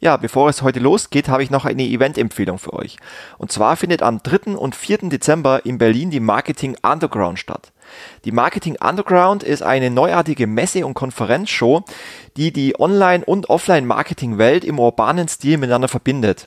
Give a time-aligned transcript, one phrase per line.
[0.00, 2.98] Ja, bevor es heute losgeht, habe ich noch eine Event-Empfehlung für euch.
[3.36, 4.56] Und zwar findet am 3.
[4.56, 5.08] und 4.
[5.08, 7.72] Dezember in Berlin die Marketing Underground statt.
[8.24, 11.84] Die Marketing Underground ist eine neuartige Messe- und Konferenzshow,
[12.36, 16.46] die die Online- und Offline-Marketing-Welt im urbanen Stil miteinander verbindet.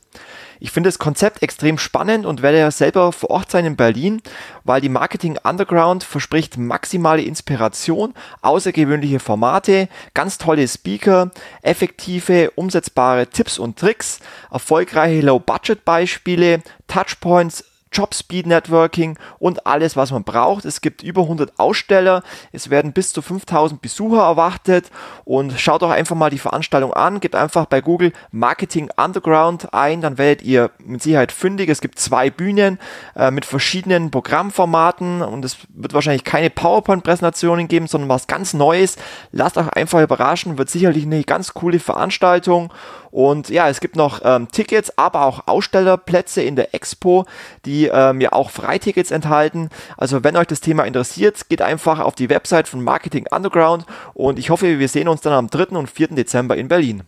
[0.64, 4.22] Ich finde das Konzept extrem spannend und werde ja selber vor Ort sein in Berlin,
[4.64, 11.32] weil die Marketing Underground verspricht maximale Inspiration, außergewöhnliche Formate, ganz tolle Speaker,
[11.64, 14.20] effektive, umsetzbare Tipps und Tricks,
[14.52, 20.66] erfolgreiche Low-Budget-Beispiele, Touchpoints, Job Speed Networking und alles, was man braucht.
[20.66, 22.24] Es gibt über 100 Aussteller.
[22.52, 24.90] Es werden bis zu 5000 Besucher erwartet
[25.26, 27.20] und schaut doch einfach mal die Veranstaltung an.
[27.20, 31.70] Gebt einfach bei Google Marketing Underground ein, dann werdet ihr mit Sicherheit fündig.
[31.70, 32.80] Es gibt zwei Bühnen
[33.16, 38.96] äh, mit verschiedenen Programmformaten und es wird wahrscheinlich keine PowerPoint-Präsentationen geben, sondern was ganz Neues.
[39.32, 42.72] Lasst euch einfach überraschen, wird sicherlich eine ganz coole Veranstaltung
[43.12, 47.26] und ja, es gibt noch ähm, Tickets, aber auch Ausstellerplätze in der Expo,
[47.66, 49.70] die ähm, ja auch Freitickets enthalten.
[49.98, 54.40] Also wenn euch das Thema interessiert, geht einfach auf die Website von Marketing Underground und
[54.40, 55.78] ich hoffe, wir sehen uns dann am 3.
[55.78, 56.10] und 4.
[56.10, 57.04] Dezember in Berlin.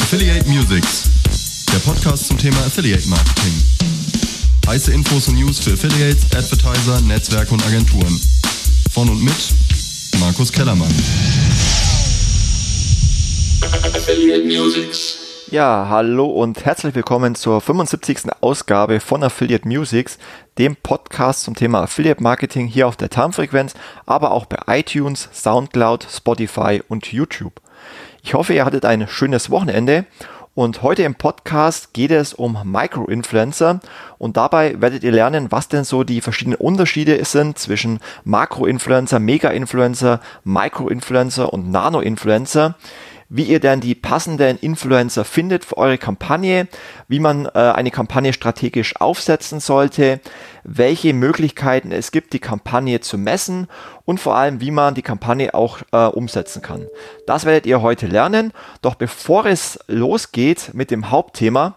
[0.00, 1.10] Affiliate Musics,
[1.72, 4.15] der Podcast zum Thema Affiliate Marketing.
[4.66, 8.20] Heiße Infos und News für Affiliates, Advertiser, Netzwerke und Agenturen.
[8.92, 9.32] Von und mit
[10.18, 10.92] Markus Kellermann.
[15.52, 18.32] Ja, hallo und herzlich willkommen zur 75.
[18.40, 20.18] Ausgabe von Affiliate Musics,
[20.58, 26.08] dem Podcast zum Thema Affiliate Marketing hier auf der Tarnfrequenz, aber auch bei iTunes, Soundcloud,
[26.10, 27.60] Spotify und YouTube.
[28.24, 30.06] Ich hoffe, ihr hattet ein schönes Wochenende
[30.56, 33.78] und heute im Podcast geht es um Micro-Influencer.
[34.16, 40.20] Und dabei werdet ihr lernen, was denn so die verschiedenen Unterschiede sind zwischen Makro-Influencer, Mega-Influencer,
[40.44, 42.74] Micro-Influencer und Nano-Influencer
[43.28, 46.68] wie ihr denn die passenden Influencer findet für eure Kampagne,
[47.08, 50.20] wie man äh, eine Kampagne strategisch aufsetzen sollte,
[50.62, 53.68] welche Möglichkeiten es gibt, die Kampagne zu messen
[54.04, 56.86] und vor allem, wie man die Kampagne auch äh, umsetzen kann.
[57.26, 58.52] Das werdet ihr heute lernen.
[58.82, 61.76] Doch bevor es losgeht mit dem Hauptthema,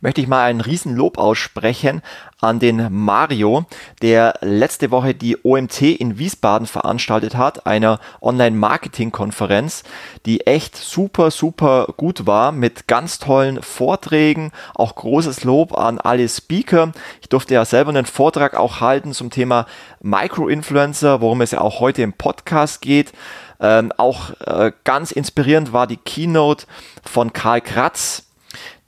[0.00, 2.02] möchte ich mal ein Riesenlob aussprechen
[2.44, 3.64] an den Mario,
[4.02, 9.82] der letzte Woche die OMT in Wiesbaden veranstaltet hat, einer Online-Marketing-Konferenz,
[10.26, 16.28] die echt super, super gut war, mit ganz tollen Vorträgen, auch großes Lob an alle
[16.28, 16.92] Speaker.
[17.22, 19.66] Ich durfte ja selber einen Vortrag auch halten zum Thema
[20.02, 23.12] Micro-Influencer, worum es ja auch heute im Podcast geht.
[23.60, 26.66] Ähm, auch äh, ganz inspirierend war die Keynote
[27.02, 28.26] von Karl Kratz,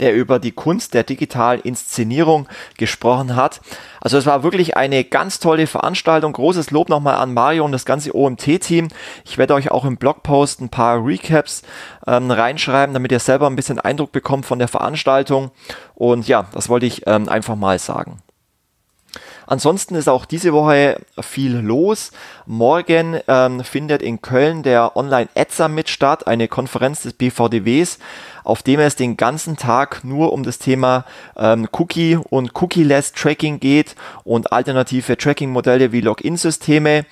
[0.01, 3.61] der über die Kunst der digitalen Inszenierung gesprochen hat.
[4.01, 6.33] Also es war wirklich eine ganz tolle Veranstaltung.
[6.33, 8.89] Großes Lob nochmal an Mario und das ganze OMT-Team.
[9.25, 11.63] Ich werde euch auch im Blogpost ein paar Recaps
[12.07, 15.51] ähm, reinschreiben, damit ihr selber ein bisschen Eindruck bekommt von der Veranstaltung.
[15.95, 18.19] Und ja, das wollte ich ähm, einfach mal sagen.
[19.47, 22.11] Ansonsten ist auch diese Woche viel los.
[22.47, 27.99] Morgen ähm, findet in Köln der Online Ad Summit statt, eine Konferenz des BVDWs,
[28.45, 31.05] auf dem es den ganzen Tag nur um das Thema
[31.37, 37.05] ähm, Cookie und Cookie-less Tracking geht und alternative Tracking-Modelle wie Login-Systeme.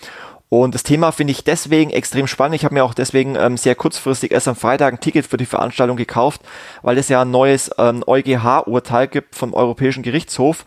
[0.48, 2.54] Und das Thema finde ich deswegen extrem spannend.
[2.54, 5.46] Ich habe mir auch deswegen ähm, sehr kurzfristig erst am Freitag ein Ticket für die
[5.46, 6.42] Veranstaltung gekauft,
[6.82, 10.64] weil es ja ein neues ähm, EuGH-Urteil gibt vom Europäischen Gerichtshof,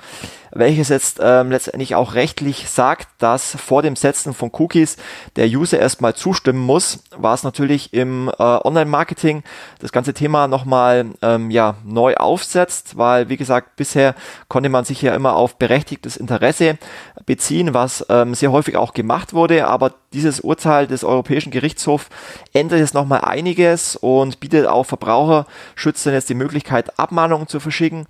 [0.58, 4.98] welches jetzt ähm, letztendlich auch rechtlich sagt, dass vor dem Setzen von Cookies
[5.36, 9.44] der User erstmal zustimmen muss, war es natürlich im äh, Online-Marketing
[9.80, 14.16] das ganze Thema nochmal ähm, ja, neu aufsetzt, weil wie gesagt, bisher
[14.48, 16.78] konnte man sich ja immer auf berechtigtes Interesse
[17.26, 22.08] beziehen, was ähm, sehr häufig auch gemacht wurde, aber dieses Urteil des Europäischen Gerichtshofs
[22.54, 28.08] ändert jetzt nochmal einiges und bietet auch Verbraucherschützern jetzt die Möglichkeit, Abmahnungen zu verschicken.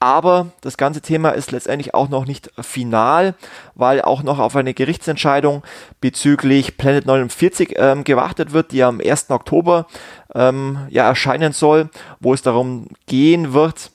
[0.00, 3.34] Aber das ganze Thema ist letztendlich auch noch nicht final,
[3.74, 5.64] weil auch noch auf eine Gerichtsentscheidung
[6.00, 9.30] bezüglich Planet 49 ähm, gewartet wird, die am 1.
[9.30, 9.86] Oktober
[10.34, 11.90] ähm, ja erscheinen soll,
[12.20, 13.90] wo es darum gehen wird,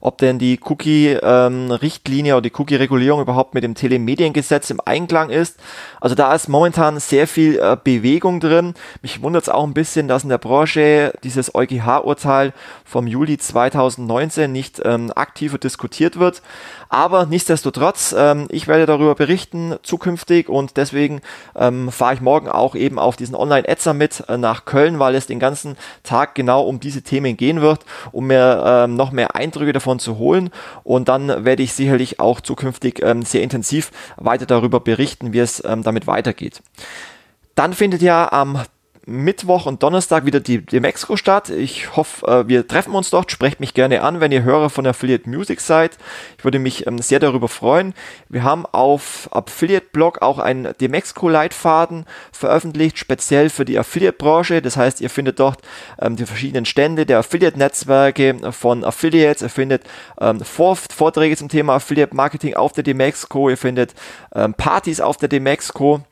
[0.00, 5.58] ob denn die Cookie-Richtlinie ähm, oder die Cookie-Regulierung überhaupt mit dem Telemediengesetz im Einklang ist.
[6.00, 8.74] Also da ist momentan sehr viel äh, Bewegung drin.
[9.02, 12.52] Mich wundert es auch ein bisschen, dass in der Branche dieses EuGH-Urteil
[12.84, 16.42] vom Juli 2019 nicht ähm, aktiver diskutiert wird.
[16.88, 21.20] Aber nichtsdestotrotz, ähm, ich werde darüber berichten zukünftig und deswegen
[21.54, 25.38] ähm, fahre ich morgen auch eben auf diesen Online-Ad-Summit äh, nach Köln, weil es den
[25.38, 29.89] ganzen Tag genau um diese Themen gehen wird, um mir ähm, noch mehr Eindrücke davon
[29.90, 30.50] davon zu holen.
[30.84, 35.62] Und dann werde ich sicherlich auch zukünftig ähm, sehr intensiv weiter darüber berichten, wie es
[35.64, 36.62] ähm, damit weitergeht.
[37.54, 38.62] Dann findet ja am
[39.10, 41.50] Mittwoch und Donnerstag wieder die, die Mexiko statt.
[41.50, 43.30] Ich hoffe, äh, wir treffen uns dort.
[43.30, 45.98] Sprecht mich gerne an, wenn ihr Hörer von Affiliate Music seid.
[46.38, 47.92] Ich würde mich ähm, sehr darüber freuen.
[48.28, 54.62] Wir haben auf Affiliate Blog auch einen Demexco Leitfaden veröffentlicht, speziell für die Affiliate Branche.
[54.62, 55.60] Das heißt, ihr findet dort
[56.00, 59.42] ähm, die verschiedenen Stände der Affiliate Netzwerke von Affiliates.
[59.42, 59.82] Ihr findet
[60.20, 63.50] ähm, Vor Vorträge zum Thema Affiliate Marketing auf der Demexco.
[63.50, 63.94] Ihr findet
[64.56, 66.02] Partys auf der Demexco.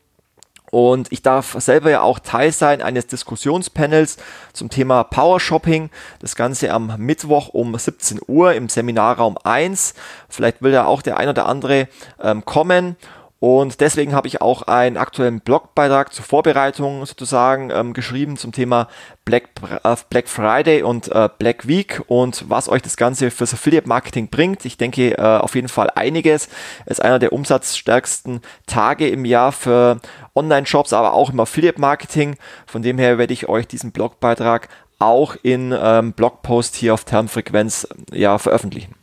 [0.71, 4.17] Und ich darf selber ja auch Teil sein eines Diskussionspanels
[4.53, 5.89] zum Thema Power Shopping.
[6.19, 9.93] Das Ganze am Mittwoch um 17 Uhr im Seminarraum 1.
[10.29, 11.87] Vielleicht will ja auch der ein oder andere
[12.21, 12.97] ähm, kommen.
[13.39, 18.89] Und deswegen habe ich auch einen aktuellen Blogbeitrag zur Vorbereitung sozusagen ähm, geschrieben zum Thema
[19.23, 19.49] Black,
[19.83, 24.27] äh, Black Friday und äh, Black Week und was euch das Ganze fürs Affiliate Marketing
[24.27, 24.65] bringt.
[24.65, 26.49] Ich denke äh, auf jeden Fall einiges.
[26.85, 30.01] Es ist einer der umsatzstärksten Tage im Jahr für
[30.35, 32.35] Online-Shops, aber auch im Affiliate Marketing.
[32.65, 34.67] Von dem her werde ich euch diesen Blogbeitrag
[34.99, 38.98] auch in ähm, Blogpost hier auf Termfrequenz ja, veröffentlichen.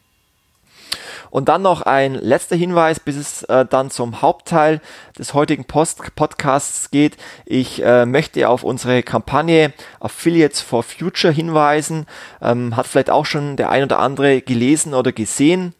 [1.36, 4.80] Und dann noch ein letzter Hinweis, bis es äh, dann zum Hauptteil
[5.18, 7.18] des heutigen Post Podcasts geht.
[7.44, 12.06] Ich äh, möchte auf unsere Kampagne Affiliates for Future hinweisen.
[12.40, 15.74] Ähm, hat vielleicht auch schon der ein oder andere gelesen oder gesehen.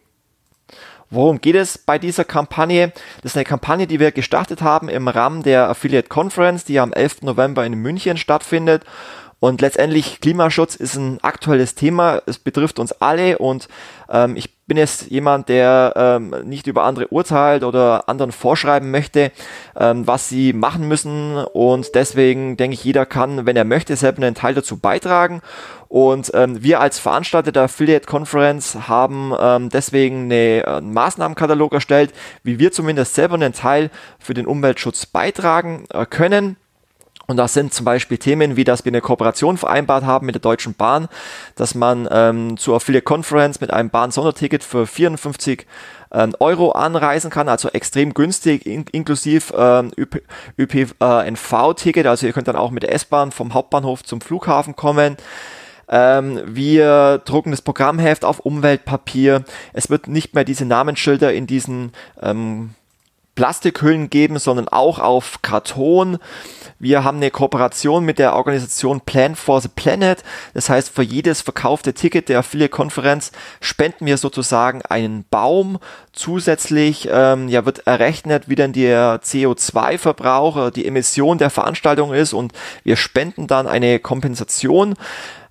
[1.09, 2.93] Worum geht es bei dieser Kampagne?
[3.23, 6.93] Das ist eine Kampagne, die wir gestartet haben im Rahmen der Affiliate Conference, die am
[6.93, 7.23] 11.
[7.23, 8.85] November in München stattfindet.
[9.41, 12.21] Und letztendlich Klimaschutz ist ein aktuelles Thema.
[12.27, 13.69] Es betrifft uns alle und
[14.11, 19.31] ähm, ich bin jetzt jemand, der ähm, nicht über andere urteilt oder anderen vorschreiben möchte,
[19.79, 21.37] ähm, was sie machen müssen.
[21.37, 25.41] Und deswegen denke ich, jeder kann, wenn er möchte, selber einen Teil dazu beitragen.
[25.89, 32.13] Und ähm, wir als Veranstalter der Affiliate Conference haben ähm, deswegen eine, einen Maßnahmenkatalog erstellt,
[32.43, 36.57] wie wir zumindest selber einen Teil für den Umweltschutz beitragen äh, können.
[37.27, 40.43] Und das sind zum Beispiel Themen, wie dass wir eine Kooperation vereinbart haben mit der
[40.43, 41.09] Deutschen Bahn,
[41.57, 45.67] dass man ähm, zur Affiliate Conference mit einem Bahn-Sonderticket für 54
[46.13, 49.91] ähm, Euro anreisen kann, also extrem günstig, in, inklusive ähm,
[50.57, 55.17] ÖPNV-Ticket, also ihr könnt dann auch mit der S-Bahn vom Hauptbahnhof zum Flughafen kommen.
[55.89, 59.45] Ähm, wir drucken das Programmheft auf Umweltpapier.
[59.73, 62.71] Es wird nicht mehr diese Namensschilder in diesen ähm,
[63.37, 66.19] Plastikhüllen geben, sondern auch auf Karton.
[66.79, 70.25] Wir haben eine Kooperation mit der Organisation Plan for the Planet.
[70.55, 73.31] Das heißt, für jedes verkaufte Ticket der Affiliate-Konferenz
[73.61, 75.79] spenden wir sozusagen einen Baum.
[76.13, 82.53] Zusätzlich ähm, ja, wird errechnet, wie denn der CO2-Verbrauch, die Emission der Veranstaltung ist und
[82.83, 84.95] wir spenden dann eine Kompensation.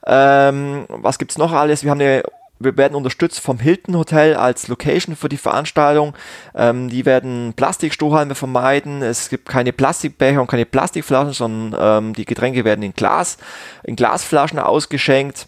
[0.05, 1.83] Ähm, was gibt's noch alles?
[1.83, 2.23] Wir haben eine
[2.59, 6.13] wir werden unterstützt vom Hilton Hotel als Location für die Veranstaltung.
[6.53, 9.01] Ähm, die werden Plastikstrohhalme vermeiden.
[9.01, 13.37] Es gibt keine Plastikbecher und keine Plastikflaschen, sondern ähm, die Getränke werden in Glas,
[13.83, 15.47] in Glasflaschen ausgeschenkt.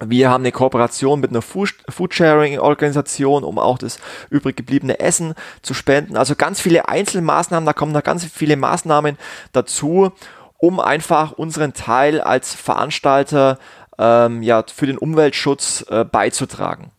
[0.00, 3.98] Wir haben eine Kooperation mit einer Foodsharing-Organisation, um auch das
[4.30, 6.16] übrig gebliebene Essen zu spenden.
[6.16, 9.18] Also ganz viele Einzelmaßnahmen, da kommen noch ganz viele Maßnahmen
[9.52, 10.12] dazu,
[10.58, 13.58] um einfach unseren Teil als Veranstalter
[13.98, 16.90] ähm, ja, für den Umweltschutz äh, beizutragen.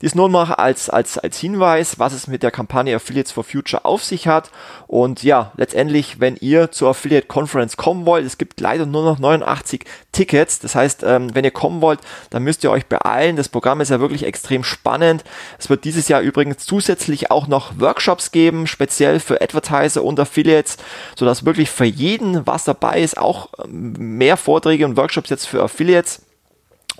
[0.00, 3.84] Dies nur noch als, als, als Hinweis, was es mit der Kampagne Affiliates for Future
[3.84, 4.50] auf sich hat.
[4.88, 9.20] Und ja, letztendlich, wenn ihr zur Affiliate Conference kommen wollt, es gibt leider nur noch
[9.20, 10.58] 89 Tickets.
[10.58, 12.00] Das heißt, ähm, wenn ihr kommen wollt,
[12.30, 13.36] dann müsst ihr euch beeilen.
[13.36, 15.22] Das Programm ist ja wirklich extrem spannend.
[15.60, 20.78] Es wird dieses Jahr übrigens zusätzlich auch noch Workshops geben, speziell für Advertiser und Affiliates,
[21.14, 25.62] sodass wirklich für jeden was dabei ist, auch ähm, mehr Vorträge und Workshops jetzt für
[25.62, 26.22] Affiliates.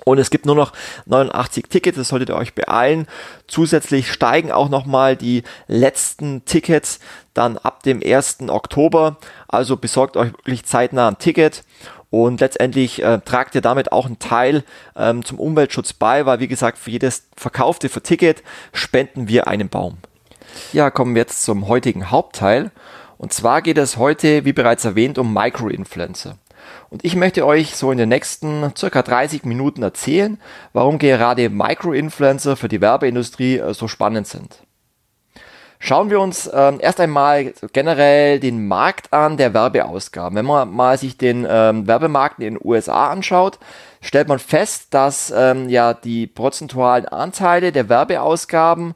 [0.05, 0.73] Und es gibt nur noch
[1.05, 3.07] 89 Tickets, das solltet ihr euch beeilen.
[3.47, 6.99] Zusätzlich steigen auch nochmal die letzten Tickets
[7.33, 8.49] dann ab dem 1.
[8.49, 9.17] Oktober.
[9.47, 11.63] Also besorgt euch wirklich zeitnah ein Ticket
[12.13, 14.63] und letztendlich äh, tragt ihr damit auch einen Teil
[14.95, 19.67] ähm, zum Umweltschutz bei, weil wie gesagt, für jedes verkaufte für Ticket spenden wir einen
[19.67, 19.97] Baum.
[20.73, 22.69] Ja, kommen wir jetzt zum heutigen Hauptteil.
[23.17, 26.37] Und zwar geht es heute, wie bereits erwähnt, um Microinfluencer.
[26.93, 30.39] Und ich möchte euch so in den nächsten circa 30 Minuten erzählen,
[30.73, 34.61] warum gerade Microinfluencer für die Werbeindustrie äh, so spannend sind.
[35.79, 40.37] Schauen wir uns ähm, erst einmal generell den Markt an der Werbeausgaben.
[40.37, 43.57] Wenn man mal sich den ähm, Werbemarkt in den USA anschaut,
[43.99, 48.93] stellt man fest, dass ähm, ja die prozentualen Anteile der Werbeausgaben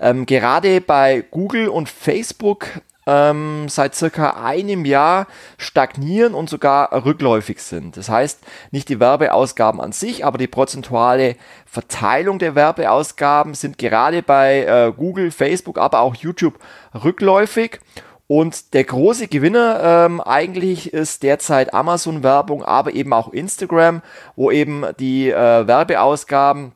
[0.00, 2.66] ähm, gerade bei Google und Facebook
[3.06, 5.26] ähm, seit circa einem Jahr
[5.58, 7.96] stagnieren und sogar rückläufig sind.
[7.96, 8.40] Das heißt,
[8.72, 14.92] nicht die Werbeausgaben an sich, aber die prozentuale Verteilung der Werbeausgaben sind gerade bei äh,
[14.96, 16.58] Google, Facebook, aber auch YouTube
[17.04, 17.80] rückläufig.
[18.28, 24.02] Und der große Gewinner ähm, eigentlich ist derzeit Amazon-Werbung, aber eben auch Instagram,
[24.34, 26.72] wo eben die äh, Werbeausgaben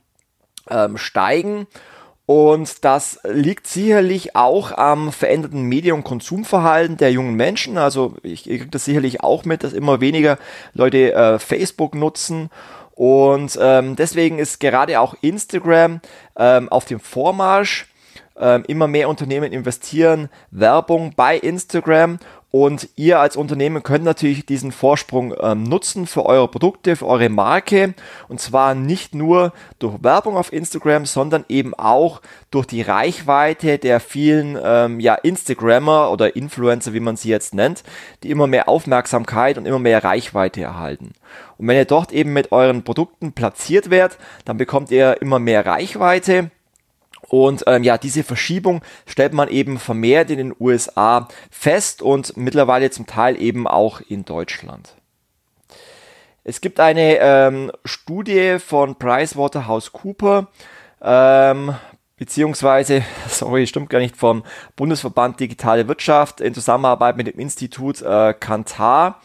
[0.70, 1.66] ähm, steigen.
[2.30, 7.76] Und das liegt sicherlich auch am veränderten Medien- und Konsumverhalten der jungen Menschen.
[7.76, 10.38] Also ich, ich kriege das sicherlich auch mit, dass immer weniger
[10.72, 12.48] Leute äh, Facebook nutzen.
[12.92, 16.00] Und ähm, deswegen ist gerade auch Instagram
[16.36, 17.88] ähm, auf dem Vormarsch.
[18.38, 24.72] Ähm, immer mehr Unternehmen investieren Werbung bei Instagram und ihr als Unternehmen könnt natürlich diesen
[24.72, 27.94] Vorsprung ähm, nutzen für eure Produkte, für eure Marke.
[28.28, 34.00] Und zwar nicht nur durch Werbung auf Instagram, sondern eben auch durch die Reichweite der
[34.00, 37.84] vielen ähm, ja, Instagrammer oder Influencer, wie man sie jetzt nennt,
[38.24, 41.12] die immer mehr Aufmerksamkeit und immer mehr Reichweite erhalten.
[41.56, 45.66] Und wenn ihr dort eben mit euren Produkten platziert werdet, dann bekommt ihr immer mehr
[45.66, 46.50] Reichweite
[47.30, 52.90] und ähm, ja, diese Verschiebung stellt man eben vermehrt in den USA fest und mittlerweile
[52.90, 54.96] zum Teil eben auch in Deutschland.
[56.42, 60.48] Es gibt eine ähm, Studie von PricewaterhouseCooper,
[61.00, 61.76] ähm,
[62.16, 64.42] beziehungsweise, sorry, stimmt gar nicht, vom
[64.74, 69.20] Bundesverband Digitale Wirtschaft in Zusammenarbeit mit dem Institut äh, Kantar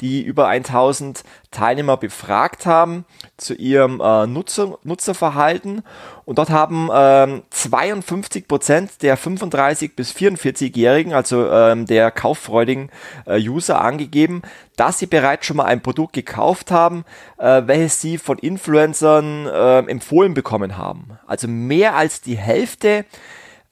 [0.00, 3.04] die über 1000 Teilnehmer befragt haben
[3.36, 5.82] zu ihrem äh, Nutzer, Nutzerverhalten.
[6.28, 12.90] Und dort haben ähm, 52 Prozent der 35 bis 44-Jährigen, also ähm, der kauffreudigen
[13.24, 14.42] äh, User, angegeben,
[14.76, 17.06] dass sie bereits schon mal ein Produkt gekauft haben,
[17.38, 21.18] äh, welches sie von Influencern äh, empfohlen bekommen haben.
[21.26, 23.06] Also mehr als die Hälfte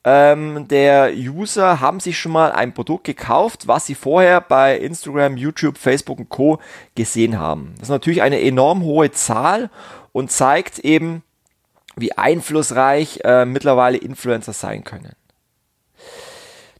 [0.03, 5.37] ähm, der User haben sich schon mal ein Produkt gekauft, was sie vorher bei Instagram,
[5.37, 6.57] YouTube, Facebook und Co.
[6.95, 7.73] gesehen haben.
[7.75, 9.69] Das ist natürlich eine enorm hohe Zahl
[10.11, 11.21] und zeigt eben,
[11.97, 15.13] wie einflussreich äh, mittlerweile Influencer sein können.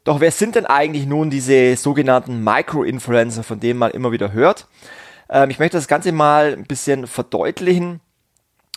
[0.04, 4.68] Doch wer sind denn eigentlich nun diese sogenannten Micro-Influencer, von denen man immer wieder hört?
[5.30, 8.00] Ähm, ich möchte das Ganze mal ein bisschen verdeutlichen.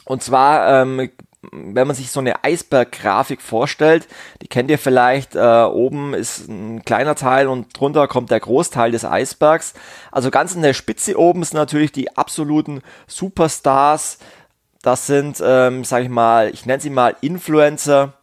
[0.05, 1.11] Und zwar ähm,
[1.53, 4.07] wenn man sich so eine Eisberggrafik vorstellt,
[4.43, 8.91] die kennt ihr vielleicht, äh, oben ist ein kleiner Teil und drunter kommt der Großteil
[8.91, 9.73] des Eisbergs.
[10.13, 14.19] Also ganz in der Spitze oben sind natürlich die absoluten Superstars.
[14.83, 18.15] Das sind, ähm, sag ich mal, ich nenne sie mal Influencer,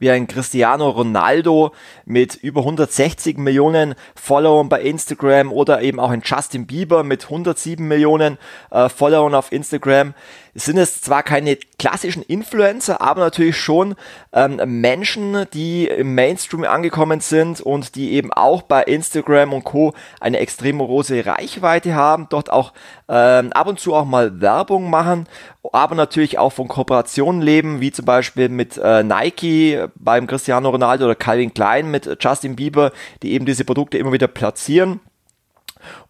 [0.00, 1.72] wie ein Cristiano Ronaldo
[2.04, 7.86] mit über 160 Millionen Followern bei Instagram oder eben auch ein Justin Bieber mit 107
[7.86, 8.38] Millionen
[8.70, 10.14] äh, Followern auf Instagram
[10.58, 13.94] sind es zwar keine klassischen Influencer, aber natürlich schon
[14.32, 19.94] ähm, Menschen, die im Mainstream angekommen sind und die eben auch bei Instagram und Co.
[20.20, 22.72] eine extrem große Reichweite haben, dort auch
[23.08, 25.28] ähm, ab und zu auch mal Werbung machen,
[25.72, 31.04] aber natürlich auch von Kooperationen leben, wie zum Beispiel mit äh, Nike beim Cristiano Ronaldo
[31.04, 35.00] oder Calvin Klein mit Justin Bieber, die eben diese Produkte immer wieder platzieren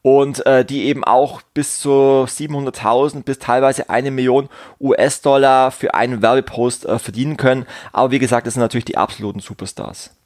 [0.02, 1.90] und äh, die eben auch bis zu
[2.26, 4.48] 700.000 bis teilweise eine Million
[4.80, 7.66] US-Dollar für einen Werbepost äh, verdienen können.
[7.92, 10.17] Aber wie gesagt, das sind natürlich die absoluten Superstars.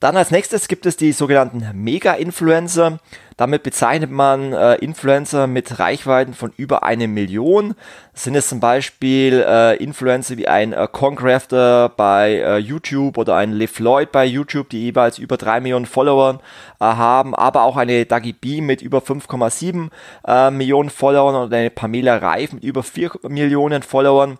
[0.00, 3.00] Dann als nächstes gibt es die sogenannten Mega-Influencer.
[3.36, 7.74] Damit bezeichnet man äh, Influencer mit Reichweiten von über eine Million.
[8.12, 13.34] Das sind es zum Beispiel äh, Influencer wie ein äh, Concrafter bei äh, YouTube oder
[13.34, 16.40] ein Liv Lloyd bei YouTube, die jeweils über drei Millionen Follower
[16.78, 19.88] äh, haben, aber auch eine Dagi B mit über 5,7
[20.26, 24.38] äh, Millionen Followern oder eine Pamela Reif mit über 4 Millionen Followern.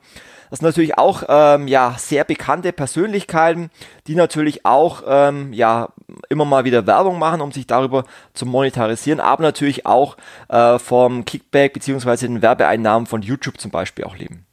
[0.50, 3.70] Das sind natürlich auch ähm, ja, sehr bekannte Persönlichkeiten,
[4.06, 5.90] die natürlich auch ähm, ja,
[6.28, 10.16] immer mal wieder Werbung machen, um sich darüber zu monetarisieren, aber natürlich auch
[10.48, 12.26] äh, vom Kickback bzw.
[12.26, 14.47] den Werbeeinnahmen von YouTube zum Beispiel auch leben.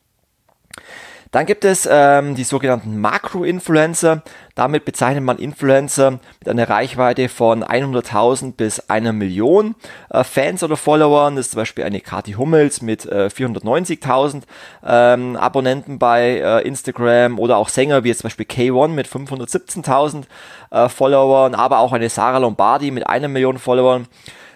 [1.31, 4.23] Dann gibt es ähm, die sogenannten Makro-Influencer.
[4.55, 9.75] Damit bezeichnet man Influencer mit einer Reichweite von 100.000 bis einer Million
[10.09, 11.35] äh, Fans oder Followern.
[11.35, 14.43] Das ist zum Beispiel eine Kati Hummels mit äh, 490.000
[14.85, 20.23] ähm, Abonnenten bei äh, Instagram oder auch Sänger wie jetzt zum Beispiel K1 mit 517.000
[20.71, 24.07] äh, Followern, aber auch eine Sarah Lombardi mit einer Million Followern.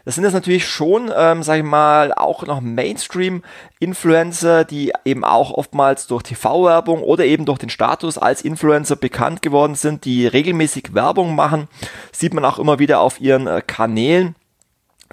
[0.05, 5.51] Das sind jetzt natürlich schon, ähm, sag ich mal, auch noch Mainstream-Influencer, die eben auch
[5.51, 10.93] oftmals durch TV-Werbung oder eben durch den Status als Influencer bekannt geworden sind, die regelmäßig
[10.93, 11.67] Werbung machen.
[12.11, 14.35] Sieht man auch immer wieder auf ihren äh, Kanälen.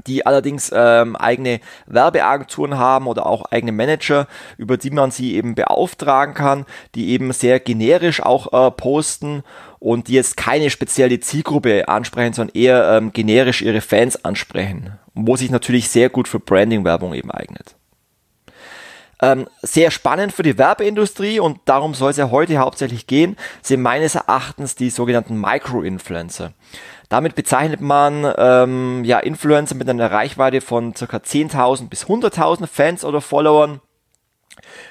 [0.06, 4.26] die allerdings ähm, eigene Werbeagenturen haben oder auch eigene Manager,
[4.58, 9.42] über die man sie eben beauftragen kann, die eben sehr generisch auch äh, posten
[9.78, 15.36] und die jetzt keine spezielle Zielgruppe ansprechen, sondern eher ähm, generisch ihre Fans ansprechen, wo
[15.36, 17.76] sich natürlich sehr gut für Branding-Werbung eben eignet.
[19.22, 23.80] Ähm, sehr spannend für die Werbeindustrie und darum soll es ja heute hauptsächlich gehen, sind
[23.80, 26.52] meines Erachtens die sogenannten Micro-Influencer.
[27.08, 31.04] Damit bezeichnet man ähm, ja Influencer mit einer Reichweite von ca.
[31.04, 33.80] 10.000 bis 100.000 Fans oder Followern.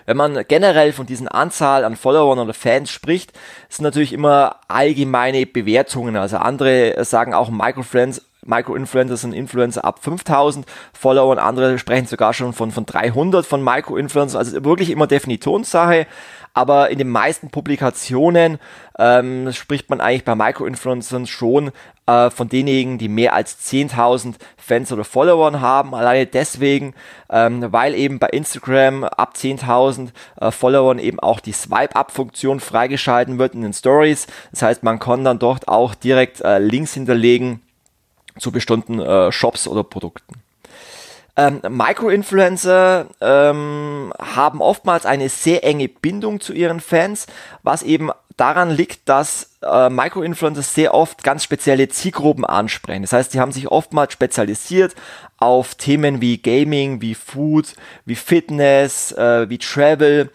[0.06, 3.34] Wenn man generell von diesen Anzahl an Followern oder Fans spricht,
[3.70, 6.16] sind natürlich immer allgemeine Bewertungen.
[6.16, 12.54] Also andere sagen auch Microfriends Micro-Influencer sind Influencer ab 5000 Followern, andere sprechen sogar schon
[12.54, 16.08] von, von 300 von Micro-Influencern, also wirklich immer Definitionssache,
[16.56, 18.60] aber in den meisten Publikationen
[18.98, 21.72] ähm, spricht man eigentlich bei Micro-Influencern schon
[22.06, 26.94] äh, von denjenigen, die mehr als 10.000 Fans oder Followern haben, alleine deswegen,
[27.30, 30.10] ähm, weil eben bei Instagram ab 10.000
[30.40, 35.26] äh, Followern eben auch die Swipe-Up-Funktion freigeschalten wird in den Stories, das heißt, man kann
[35.26, 37.62] dann dort auch direkt äh, Links hinterlegen,
[38.40, 40.42] zu bestimmten äh, Shops oder Produkten.
[41.38, 47.28] Ähm, Micro-Influencer ähm, haben oftmals eine sehr enge Bindung zu ihren Fans,
[47.62, 53.02] was eben daran liegt, dass äh, Micro-Influencer sehr oft ganz spezielle Zielgruppen ansprechen.
[53.02, 54.96] Das heißt, sie haben sich oftmals spezialisiert
[55.38, 57.76] auf Themen wie Gaming, wie Food,
[58.06, 60.32] wie Fitness, äh, wie Travel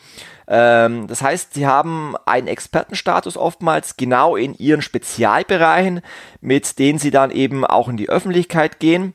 [0.53, 6.01] ähm, das heißt, sie haben einen Expertenstatus oftmals genau in ihren Spezialbereichen,
[6.41, 9.15] mit denen sie dann eben auch in die Öffentlichkeit gehen.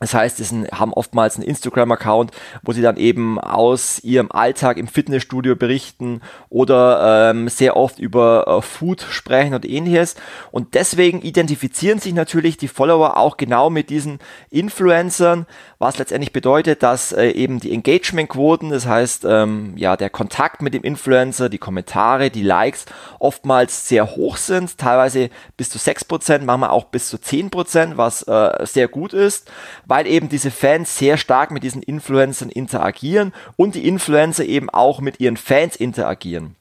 [0.00, 2.30] Das heißt, sie haben oftmals einen Instagram-Account,
[2.62, 8.46] wo sie dann eben aus ihrem Alltag im Fitnessstudio berichten oder ähm, sehr oft über
[8.46, 10.16] äh, Food sprechen und ähnliches.
[10.50, 14.18] Und deswegen identifizieren sich natürlich die Follower auch genau mit diesen
[14.50, 15.46] Influencern,
[15.78, 20.74] was letztendlich bedeutet, dass äh, eben die Engagement-Quoten, das heißt ähm, ja der Kontakt mit
[20.74, 22.84] dem Influencer, die Kommentare, die Likes
[23.18, 28.66] oftmals sehr hoch sind, teilweise bis zu 6%, manchmal auch bis zu 10%, was äh,
[28.66, 29.50] sehr gut ist
[29.86, 35.00] weil eben diese Fans sehr stark mit diesen Influencern interagieren und die Influencer eben auch
[35.00, 36.56] mit ihren Fans interagieren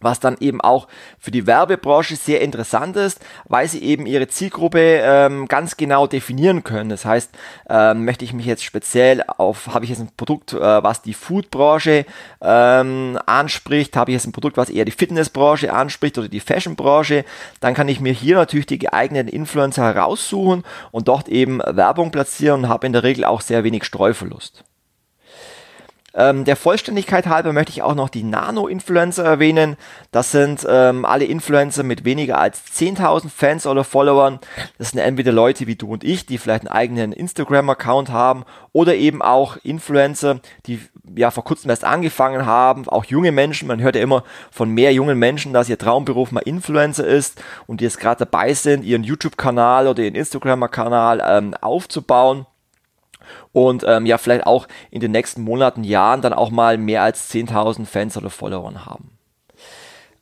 [0.00, 0.88] was dann eben auch
[1.18, 6.64] für die Werbebranche sehr interessant ist, weil sie eben ihre Zielgruppe ähm, ganz genau definieren
[6.64, 6.90] können.
[6.90, 7.30] Das heißt,
[7.68, 11.14] ähm, möchte ich mich jetzt speziell auf, habe ich jetzt ein Produkt, äh, was die
[11.14, 12.06] Foodbranche
[12.40, 17.24] ähm, anspricht, habe ich jetzt ein Produkt, was eher die Fitnessbranche anspricht oder die Fashionbranche,
[17.60, 22.64] dann kann ich mir hier natürlich die geeigneten Influencer heraussuchen und dort eben Werbung platzieren
[22.64, 24.64] und habe in der Regel auch sehr wenig Streuverlust.
[26.16, 29.76] Ähm, der Vollständigkeit halber möchte ich auch noch die Nano-Influencer erwähnen.
[30.12, 34.40] Das sind ähm, alle Influencer mit weniger als 10.000 Fans oder Followern.
[34.78, 38.94] Das sind entweder Leute wie du und ich, die vielleicht einen eigenen Instagram-Account haben oder
[38.94, 40.80] eben auch Influencer, die
[41.14, 43.68] ja vor kurzem erst angefangen haben, auch junge Menschen.
[43.68, 47.80] Man hört ja immer von mehr jungen Menschen, dass ihr Traumberuf mal Influencer ist und
[47.80, 52.46] die jetzt gerade dabei sind, ihren YouTube-Kanal oder ihren Instagram-Kanal ähm, aufzubauen
[53.56, 57.32] und ähm, ja, vielleicht auch in den nächsten Monaten, Jahren dann auch mal mehr als
[57.32, 59.12] 10.000 Fans oder Follower haben.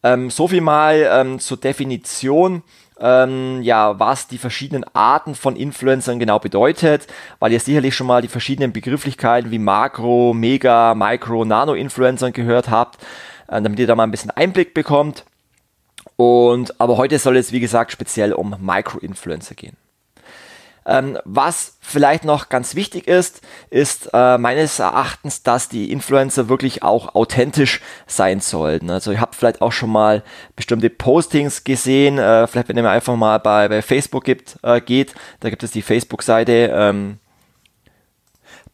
[0.05, 2.63] Ähm, so viel mal ähm, zur Definition,
[3.01, 7.09] ähm, ja, was die verschiedenen Arten von Influencern genau bedeutet,
[7.41, 13.03] weil ihr sicherlich schon mal die verschiedenen Begrifflichkeiten wie Makro, Mega, Micro, Nano-Influencern gehört habt,
[13.49, 15.25] äh, damit ihr da mal ein bisschen Einblick bekommt.
[16.15, 19.77] Und aber heute soll es wie gesagt speziell um Micro-Influencer gehen.
[20.87, 26.83] Ähm, was vielleicht noch ganz wichtig ist, ist äh, meines Erachtens, dass die Influencer wirklich
[26.83, 28.91] auch authentisch sein sollten.
[28.91, 30.23] Also ihr habt vielleicht auch schon mal
[30.57, 35.15] bestimmte Postings gesehen, äh, vielleicht wenn ihr einfach mal bei, bei Facebook gibt, äh, geht,
[35.41, 37.19] da gibt es die Facebook-Seite ähm,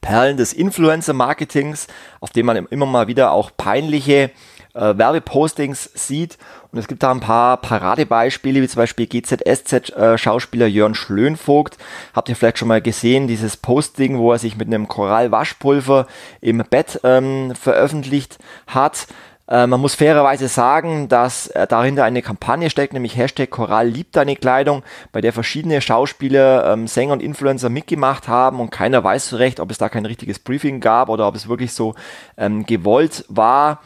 [0.01, 1.87] Perlen des Influencer-Marketings,
[2.19, 4.31] auf dem man immer mal wieder auch peinliche
[4.73, 6.37] äh, Werbepostings sieht.
[6.71, 11.77] Und es gibt da ein paar Paradebeispiele, wie zum Beispiel GZSZ-Schauspieler äh, Jörn Schlönvogt.
[12.13, 16.07] Habt ihr vielleicht schon mal gesehen, dieses Posting, wo er sich mit einem Korallwaschpulver
[16.39, 19.07] im Bett ähm, veröffentlicht hat.
[19.49, 24.15] Äh, man muss fairerweise sagen, dass äh, dahinter eine Kampagne steckt, nämlich Hashtag Korall liebt
[24.15, 29.27] deine Kleidung, bei der verschiedene Schauspieler, ähm, Sänger und Influencer mitgemacht haben und keiner weiß
[29.27, 31.95] so recht, ob es da kein richtiges Briefing gab oder ob es wirklich so
[32.37, 33.81] ähm, gewollt war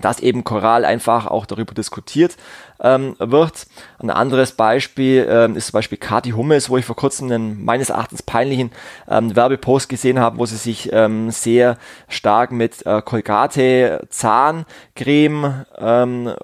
[0.00, 2.36] dass eben Choral einfach auch darüber diskutiert
[2.80, 3.66] ähm, wird.
[3.98, 7.90] Ein anderes Beispiel ähm, ist zum Beispiel Kati Hummels, wo ich vor kurzem einen meines
[7.90, 8.70] Erachtens peinlichen
[9.08, 11.76] ähm, Werbepost gesehen habe, wo sie sich ähm, sehr
[12.08, 16.34] stark mit äh, Colgate Zahncreme ähm,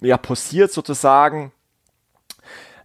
[0.00, 1.52] ja, posiert sozusagen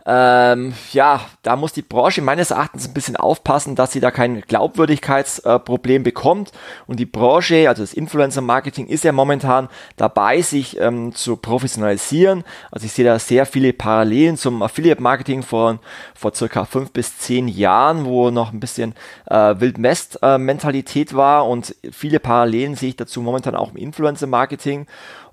[0.09, 4.39] ähm, ja, da muss die Branche meines Erachtens ein bisschen aufpassen, dass sie da kein
[4.39, 6.53] Glaubwürdigkeitsproblem äh, bekommt.
[6.85, 9.67] Und die Branche, also das Influencer-Marketing, ist ja momentan
[9.97, 12.45] dabei, sich ähm, zu professionalisieren.
[12.71, 15.79] Also ich sehe da sehr viele Parallelen zum Affiliate-Marketing vor,
[16.15, 22.21] vor circa fünf bis zehn Jahren, wo noch ein bisschen äh, Wildwest-Mentalität war und viele
[22.21, 24.87] Parallelen sehe ich dazu momentan auch im Influencer-Marketing.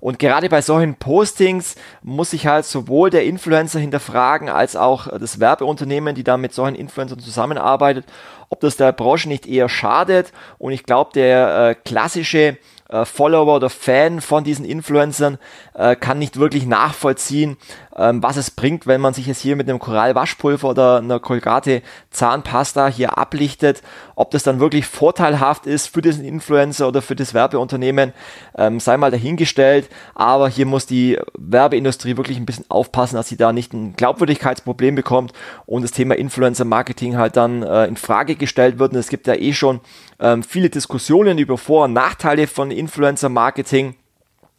[0.05, 5.39] Und gerade bei solchen Postings muss sich halt sowohl der Influencer hinterfragen, als auch das
[5.39, 8.05] Werbeunternehmen, die da mit solchen Influencern zusammenarbeitet,
[8.49, 10.31] ob das der Branche nicht eher schadet.
[10.59, 15.39] Und ich glaube, der äh, klassische äh, Follower oder Fan von diesen Influencern
[15.73, 17.57] äh, kann nicht wirklich nachvollziehen,
[17.97, 21.81] ähm, was es bringt, wenn man sich jetzt hier mit einem Korallwaschpulver oder einer Colgate
[22.11, 23.81] Zahnpasta hier ablichtet,
[24.15, 28.13] ob das dann wirklich vorteilhaft ist für diesen Influencer oder für das Werbeunternehmen,
[28.57, 33.37] ähm, sei mal dahingestellt, aber hier muss die Werbeindustrie wirklich ein bisschen aufpassen, dass sie
[33.37, 35.33] da nicht ein Glaubwürdigkeitsproblem bekommt
[35.65, 38.93] und das Thema Influencer Marketing halt dann äh, in Frage gestellt wird.
[38.93, 39.81] Und es gibt ja eh schon
[40.19, 43.95] ähm, viele Diskussionen über Vor- und Nachteile von Influencer Marketing.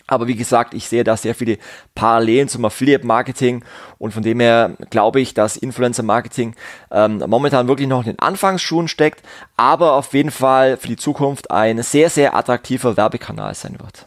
[0.07, 1.59] Aber wie gesagt, ich sehe da sehr viele
[1.95, 3.64] Parallelen zum Affiliate-Marketing
[3.99, 6.55] und von dem her glaube ich, dass Influencer-Marketing
[6.90, 9.23] ähm, momentan wirklich noch in den Anfangsschuhen steckt,
[9.57, 14.07] aber auf jeden Fall für die Zukunft ein sehr, sehr attraktiver Werbekanal sein wird.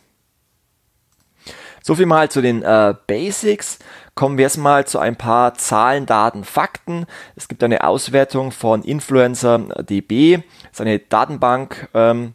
[1.82, 3.80] So viel mal zu den äh, Basics.
[4.16, 7.06] Kommen wir erstmal zu ein paar Zahlen, Daten, Fakten.
[7.36, 11.90] Es gibt eine Auswertung von Influencer DB, das ist eine Datenbank.
[11.94, 12.34] Ähm,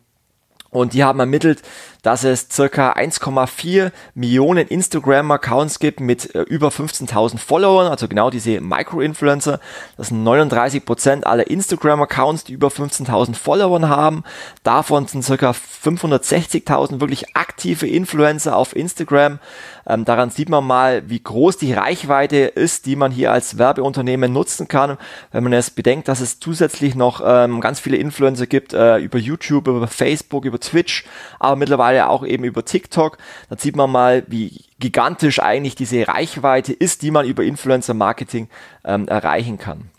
[0.75, 1.63] und die haben ermittelt,
[2.03, 8.61] dass es circa 1,4 Millionen Instagram-Accounts gibt mit äh, über 15.000 Followern, also genau diese
[8.61, 9.61] Micro-Influencer.
[9.97, 14.25] Das sind 39 Prozent aller Instagram-Accounts, die über 15.000 Followern haben.
[14.65, 19.39] Davon sind circa 560.000 wirklich aktive Influencer auf Instagram.
[19.87, 24.33] Ähm, daran sieht man mal, wie groß die Reichweite ist, die man hier als Werbeunternehmen
[24.33, 24.99] nutzen kann.
[25.33, 29.19] Wenn man es bedenkt, dass es zusätzlich noch ähm, ganz viele Influencer gibt äh, über
[29.19, 31.05] YouTube, über Facebook, über Twitch,
[31.39, 33.19] aber mittlerweile auch eben über TikTok.
[33.49, 38.49] Da sieht man mal, wie gigantisch eigentlich diese Reichweite ist, die man über Influencer Marketing
[38.85, 39.91] ähm, erreichen kann.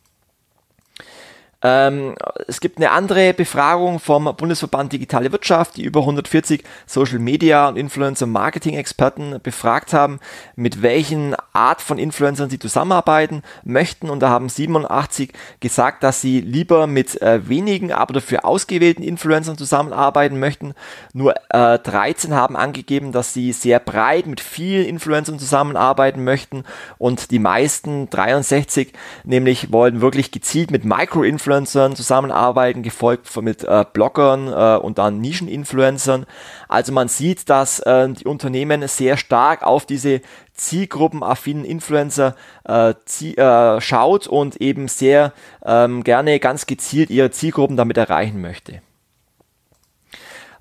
[1.67, 2.13] Ähm,
[2.47, 7.75] es gibt eine andere Befragung vom Bundesverband Digitale Wirtschaft, die über 140 Social Media und
[7.75, 10.19] Influencer Marketing Experten befragt haben,
[10.55, 14.11] mit welchen Art von Influencern sie zusammenarbeiten möchten.
[14.11, 19.57] Und da haben 87 gesagt, dass sie lieber mit äh, wenigen, aber dafür ausgewählten Influencern
[19.57, 20.75] zusammenarbeiten möchten.
[21.13, 26.63] Nur äh, 13 haben angegeben, dass sie sehr breit mit vielen Influencern zusammenarbeiten möchten.
[26.99, 33.85] Und die meisten, 63, nämlich wollen wirklich gezielt mit Micro-Influencern Influencern zusammenarbeiten, gefolgt mit äh,
[33.93, 36.25] Bloggern äh, und dann Nischen-Influencern.
[36.67, 40.21] Also man sieht, dass äh, die Unternehmen sehr stark auf diese
[40.53, 42.35] zielgruppenaffinen Influencer
[42.67, 45.33] äh, äh, schaut und eben sehr
[45.65, 48.81] ähm, gerne ganz gezielt ihre Zielgruppen damit erreichen möchte.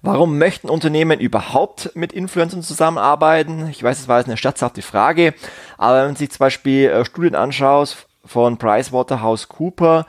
[0.02, 3.68] Warum möchten Unternehmen überhaupt mit Influencern zusammenarbeiten?
[3.70, 5.35] Ich weiß, es war jetzt eine scherzhafte Frage,
[5.78, 10.07] aber wenn man sich zum Beispiel äh, Studien anschaut von PricewaterhouseCooper,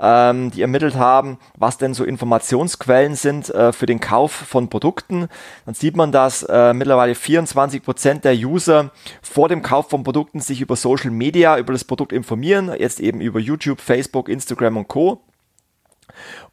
[0.00, 5.28] ähm, die ermittelt haben, was denn so Informationsquellen sind äh, für den Kauf von Produkten.
[5.66, 8.90] Dann sieht man, dass äh, mittlerweile 24 Prozent der User
[9.22, 13.20] vor dem Kauf von Produkten sich über Social Media, über das Produkt informieren, jetzt eben
[13.20, 15.22] über YouTube, Facebook, Instagram und Co.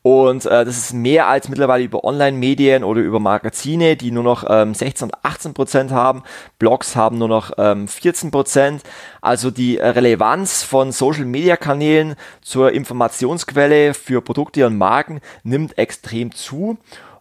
[0.01, 4.45] Und äh, das ist mehr als mittlerweile über Online-Medien oder über Magazine, die nur noch
[4.47, 6.23] ähm, 16 und 18 Prozent haben.
[6.59, 8.83] Blogs haben nur noch ähm, 14 Prozent.
[9.21, 16.77] Also die Relevanz von Social-Media-Kanälen zur Informationsquelle für Produkte und Marken nimmt extrem zu.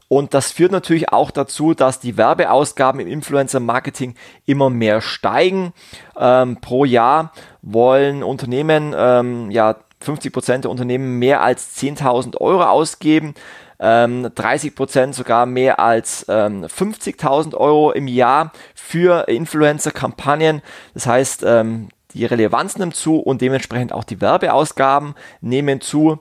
[0.09, 4.15] Und das führt natürlich auch dazu, dass die Werbeausgaben im Influencer-Marketing
[4.47, 5.73] immer mehr steigen.
[6.17, 12.65] Ähm, pro Jahr wollen Unternehmen ähm, ja 50 Prozent der Unternehmen mehr als 10.000 Euro
[12.65, 13.35] ausgeben.
[13.81, 20.63] Ähm, 30 Prozent sogar mehr als ähm, 50.000 Euro im Jahr für Influencer-Kampagnen.
[20.95, 26.21] Das heißt, ähm, die Relevanz nimmt zu und dementsprechend auch die Werbeausgaben nehmen zu.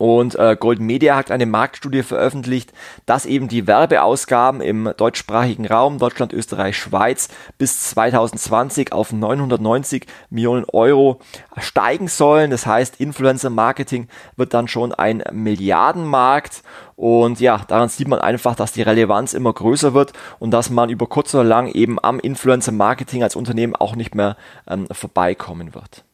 [0.00, 2.72] Und äh, Golden Media hat eine Marktstudie veröffentlicht,
[3.04, 10.64] dass eben die Werbeausgaben im deutschsprachigen Raum, Deutschland, Österreich, Schweiz, bis 2020 auf 990 Millionen
[10.72, 11.20] Euro
[11.58, 12.50] steigen sollen.
[12.50, 16.62] Das heißt, Influencer Marketing wird dann schon ein Milliardenmarkt.
[16.96, 20.88] Und ja, daran sieht man einfach, dass die Relevanz immer größer wird und dass man
[20.88, 25.74] über kurz oder lang eben am Influencer Marketing als Unternehmen auch nicht mehr ähm, vorbeikommen
[25.74, 26.04] wird.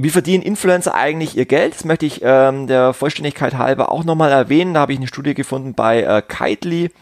[0.00, 1.74] Wie verdienen Influencer eigentlich ihr Geld?
[1.74, 4.74] Das möchte ich ähm, der Vollständigkeit halber auch nochmal erwähnen.
[4.74, 6.92] Da habe ich eine Studie gefunden bei äh, Kitely.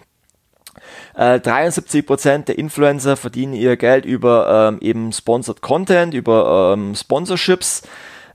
[1.14, 7.82] Äh, 73% der Influencer verdienen ihr Geld über ähm, eben Sponsored Content, über ähm, Sponsorships,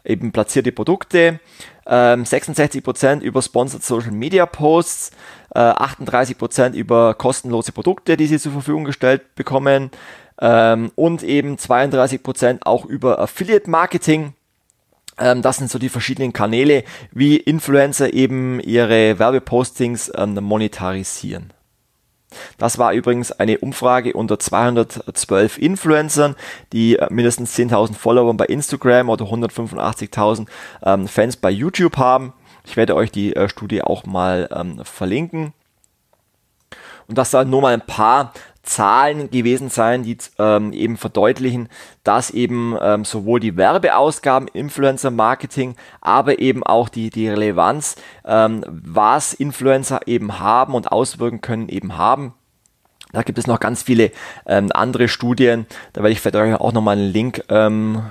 [0.05, 1.39] eben platzierte Produkte.
[1.87, 5.09] Ähm, 66% über Sponsored Social Media Posts,
[5.55, 9.89] äh, 38% über kostenlose Produkte, die sie zur Verfügung gestellt bekommen
[10.39, 14.35] ähm, und eben 32% auch über Affiliate Marketing.
[15.21, 21.53] Ähm, das sind so die verschiedenen Kanäle, wie Influencer eben ihre Werbepostings ähm, monetarisieren.
[22.57, 26.35] Das war übrigens eine Umfrage unter 212 Influencern,
[26.73, 30.47] die äh, mindestens 10.000 Follower bei Instagram oder 185.000
[30.83, 32.33] ähm, Fans bei YouTube haben.
[32.65, 35.53] Ich werde euch die äh, Studie auch mal verlinken.
[37.07, 41.69] Und das sind nur mal ein paar Zahlen gewesen sein, die ähm, eben verdeutlichen,
[42.03, 47.95] dass eben ähm, sowohl die Werbeausgaben Influencer Marketing, aber eben auch die, die Relevanz,
[48.25, 52.33] ähm, was Influencer eben haben und auswirken können, eben haben.
[53.13, 54.11] Da gibt es noch ganz viele
[54.45, 55.65] ähm, andere Studien.
[55.93, 58.03] Da werde ich vielleicht auch nochmal einen Link ähm,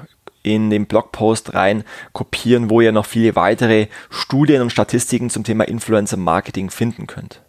[0.42, 5.64] in den Blogpost rein kopieren, wo ihr noch viele weitere Studien und Statistiken zum Thema
[5.64, 7.42] Influencer Marketing finden könnt.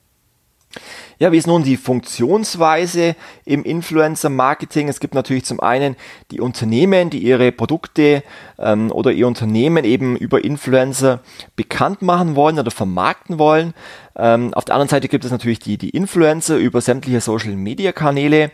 [1.21, 4.89] Ja, wie ist nun die Funktionsweise im Influencer-Marketing?
[4.89, 5.95] Es gibt natürlich zum einen
[6.31, 8.23] die Unternehmen, die ihre Produkte
[8.57, 11.19] ähm, oder ihr Unternehmen eben über Influencer
[11.55, 13.75] bekannt machen wollen oder vermarkten wollen.
[14.15, 18.49] Ähm, auf der anderen Seite gibt es natürlich die, die Influencer über sämtliche Social-Media-Kanäle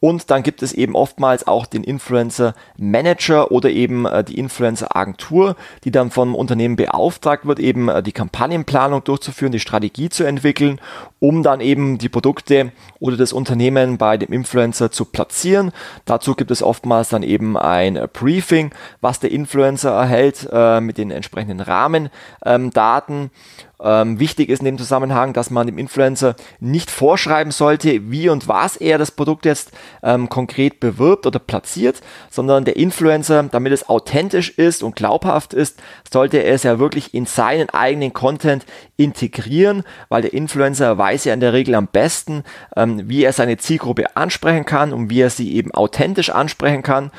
[0.00, 4.96] und dann gibt es eben oftmals auch den Influencer Manager oder eben äh, die Influencer
[4.96, 10.24] Agentur, die dann vom Unternehmen beauftragt wird, eben äh, die Kampagnenplanung durchzuführen, die Strategie zu
[10.24, 10.80] entwickeln,
[11.18, 15.70] um dann eben die Produkte oder das Unternehmen bei dem Influencer zu platzieren.
[16.06, 20.96] Dazu gibt es oftmals dann eben ein äh, Briefing, was der Influencer erhält äh, mit
[20.96, 23.16] den entsprechenden Rahmendaten.
[23.16, 23.30] Ähm,
[23.82, 28.48] ähm, wichtig ist in dem Zusammenhang, dass man dem Influencer nicht vorschreiben sollte, wie und
[28.48, 33.88] was er das Produkt jetzt ähm, konkret bewirbt oder platziert, sondern der Influencer, damit es
[33.88, 38.64] authentisch ist und glaubhaft ist, sollte es ja wirklich in seinen eigenen Content
[38.96, 42.44] integrieren, weil der Influencer weiß ja in der Regel am besten,
[42.76, 47.10] ähm, wie er seine Zielgruppe ansprechen kann und wie er sie eben authentisch ansprechen kann.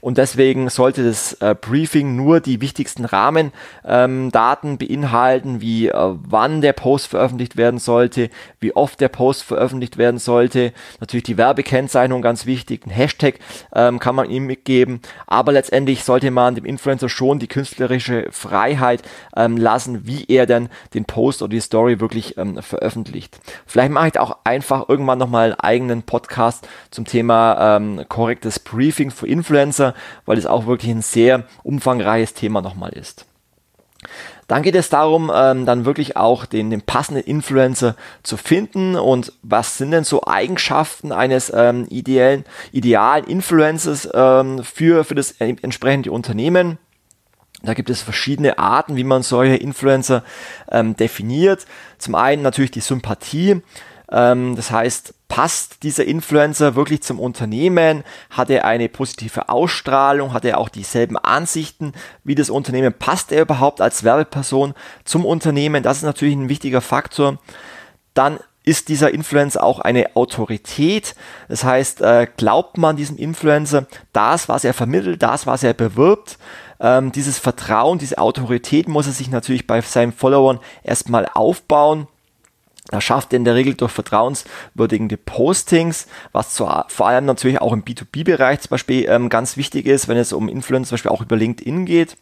[0.00, 6.60] Und deswegen sollte das äh, Briefing nur die wichtigsten Rahmendaten ähm, beinhalten, wie äh, wann
[6.60, 10.72] der Post veröffentlicht werden sollte, wie oft der Post veröffentlicht werden sollte.
[11.00, 13.38] Natürlich die Werbekennzeichnung ganz wichtig, ein Hashtag
[13.74, 19.02] ähm, kann man ihm mitgeben, aber letztendlich sollte man dem Influencer schon die künstlerische Freiheit
[19.36, 23.38] ähm, lassen, wie er dann den Post oder die Story wirklich ähm, veröffentlicht.
[23.66, 29.10] Vielleicht mache ich auch einfach irgendwann nochmal einen eigenen Podcast zum Thema ähm, korrektes Briefing
[29.10, 29.94] für Influencer,
[30.26, 33.29] weil es auch wirklich ein sehr umfangreiches Thema nochmal ist.
[34.50, 39.32] Dann geht es darum, ähm, dann wirklich auch den, den passenden Influencer zu finden und
[39.42, 46.10] was sind denn so Eigenschaften eines ähm, ideellen, idealen Influencers ähm, für, für das entsprechende
[46.10, 46.78] Unternehmen.
[47.62, 50.24] Da gibt es verschiedene Arten, wie man solche Influencer
[50.68, 51.64] ähm, definiert.
[51.98, 53.62] Zum einen natürlich die Sympathie.
[54.10, 58.04] Ähm, das heißt, passt dieser Influencer wirklich zum Unternehmen?
[58.30, 60.32] Hat er eine positive Ausstrahlung?
[60.32, 61.92] Hat er auch dieselben Ansichten
[62.24, 62.92] wie das Unternehmen?
[62.92, 65.82] Passt er überhaupt als Werbeperson zum Unternehmen?
[65.82, 67.38] Das ist natürlich ein wichtiger Faktor.
[68.14, 71.14] Dann ist dieser Influencer auch eine Autorität.
[71.48, 76.38] Das heißt, äh, glaubt man diesem Influencer das, was er vermittelt, das, was er bewirbt,
[76.80, 82.06] ähm, dieses Vertrauen, diese Autorität muss er sich natürlich bei seinen Followern erstmal aufbauen.
[82.90, 87.84] Er schafft in der Regel durch vertrauenswürdigende Postings, was zwar vor allem natürlich auch im
[87.84, 91.36] B2B-Bereich zum Beispiel ähm, ganz wichtig ist, wenn es um Influencer zum Beispiel auch über
[91.36, 92.16] LinkedIn geht.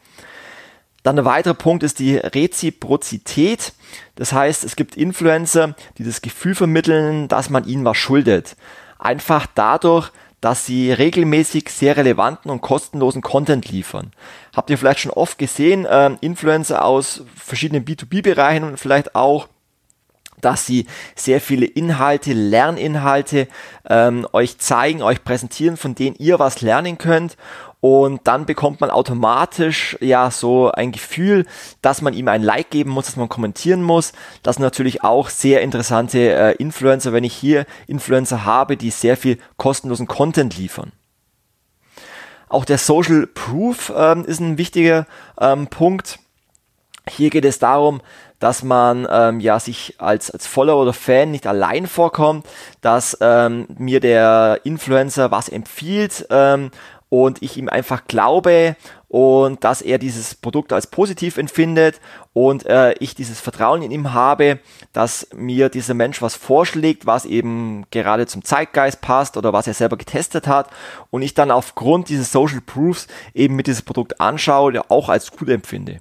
[1.03, 3.73] Dann ein weiterer Punkt ist die Reziprozität.
[4.17, 8.57] Das heißt, es gibt Influencer, die das Gefühl vermitteln, dass man ihnen was schuldet.
[8.99, 14.13] Einfach dadurch, dass sie regelmäßig sehr relevanten und kostenlosen Content liefern.
[14.55, 19.49] Habt ihr vielleicht schon oft gesehen, äh, Influencer aus verschiedenen B2B-Bereichen und vielleicht auch
[20.41, 23.49] dass sie sehr viele Inhalte, Lerninhalte
[23.89, 27.37] ähm, euch zeigen, euch präsentieren, von denen ihr was lernen könnt.
[27.81, 31.47] Und dann bekommt man automatisch ja so ein Gefühl,
[31.81, 34.13] dass man ihm ein Like geben muss, dass man kommentieren muss.
[34.43, 39.17] Das sind natürlich auch sehr interessante äh, Influencer, wenn ich hier Influencer habe, die sehr
[39.17, 40.91] viel kostenlosen Content liefern.
[42.49, 45.07] Auch der Social Proof ähm, ist ein wichtiger
[45.41, 46.19] ähm, Punkt.
[47.09, 48.01] Hier geht es darum,
[48.39, 52.47] dass man ähm, ja sich als, als Follower oder Fan nicht allein vorkommt,
[52.81, 56.71] dass ähm, mir der Influencer was empfiehlt ähm,
[57.09, 58.77] und ich ihm einfach glaube
[59.09, 62.01] und dass er dieses Produkt als positiv empfindet
[62.35, 64.59] und äh, ich dieses Vertrauen in ihm habe,
[64.93, 69.75] dass mir dieser Mensch was vorschlägt, was eben gerade zum Zeitgeist passt oder was er
[69.75, 70.69] selber getestet hat
[71.11, 75.49] und ich dann aufgrund dieses Social Proofs eben mit dieses Produkt anschaue, auch als gut
[75.49, 76.01] empfinde.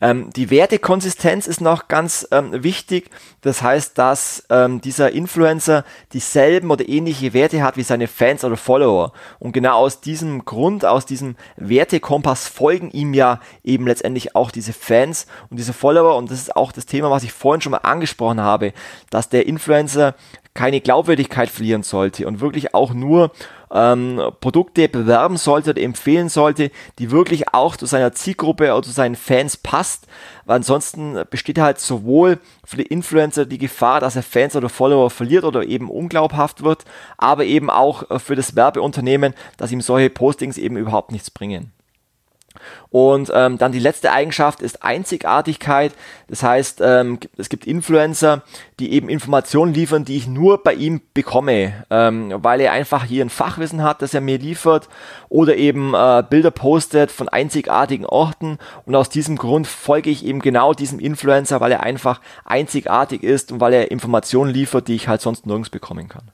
[0.00, 3.10] Ähm, die Wertekonsistenz ist noch ganz ähm, wichtig.
[3.40, 8.56] Das heißt, dass ähm, dieser Influencer dieselben oder ähnliche Werte hat wie seine Fans oder
[8.56, 9.12] Follower.
[9.38, 14.72] Und genau aus diesem Grund, aus diesem Wertekompass folgen ihm ja eben letztendlich auch diese
[14.72, 16.16] Fans und diese Follower.
[16.16, 18.72] Und das ist auch das Thema, was ich vorhin schon mal angesprochen habe,
[19.10, 20.14] dass der Influencer
[20.56, 23.30] keine Glaubwürdigkeit verlieren sollte und wirklich auch nur
[23.72, 28.90] ähm, Produkte bewerben sollte oder empfehlen sollte, die wirklich auch zu seiner Zielgruppe oder zu
[28.90, 30.06] seinen Fans passt.
[30.44, 35.10] Weil ansonsten besteht halt sowohl für die Influencer die Gefahr, dass er Fans oder Follower
[35.10, 36.84] verliert oder eben unglaubhaft wird,
[37.18, 41.72] aber eben auch äh, für das Werbeunternehmen, dass ihm solche Postings eben überhaupt nichts bringen.
[42.90, 45.92] Und ähm, dann die letzte Eigenschaft ist Einzigartigkeit.
[46.28, 48.42] Das heißt, ähm, es gibt Influencer,
[48.78, 53.24] die eben Informationen liefern, die ich nur bei ihm bekomme, ähm, weil er einfach hier
[53.24, 54.88] ein Fachwissen hat, das er mir liefert
[55.28, 58.58] oder eben äh, Bilder postet von einzigartigen Orten.
[58.84, 63.52] Und aus diesem Grund folge ich eben genau diesem Influencer, weil er einfach einzigartig ist
[63.52, 66.30] und weil er Informationen liefert, die ich halt sonst nirgends bekommen kann.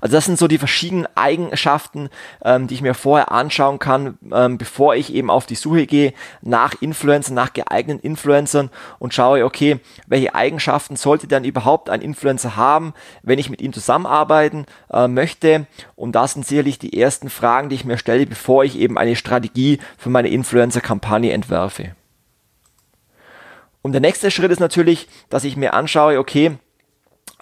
[0.00, 2.08] Also das sind so die verschiedenen Eigenschaften,
[2.44, 6.12] ähm, die ich mir vorher anschauen kann, ähm, bevor ich eben auf die Suche gehe
[6.42, 12.56] nach Influencern, nach geeigneten Influencern und schaue, okay, welche Eigenschaften sollte dann überhaupt ein Influencer
[12.56, 15.66] haben, wenn ich mit ihm zusammenarbeiten äh, möchte.
[15.96, 19.16] Und das sind sicherlich die ersten Fragen, die ich mir stelle, bevor ich eben eine
[19.16, 21.94] Strategie für meine Influencer-Kampagne entwerfe.
[23.82, 26.58] Und der nächste Schritt ist natürlich, dass ich mir anschaue, okay,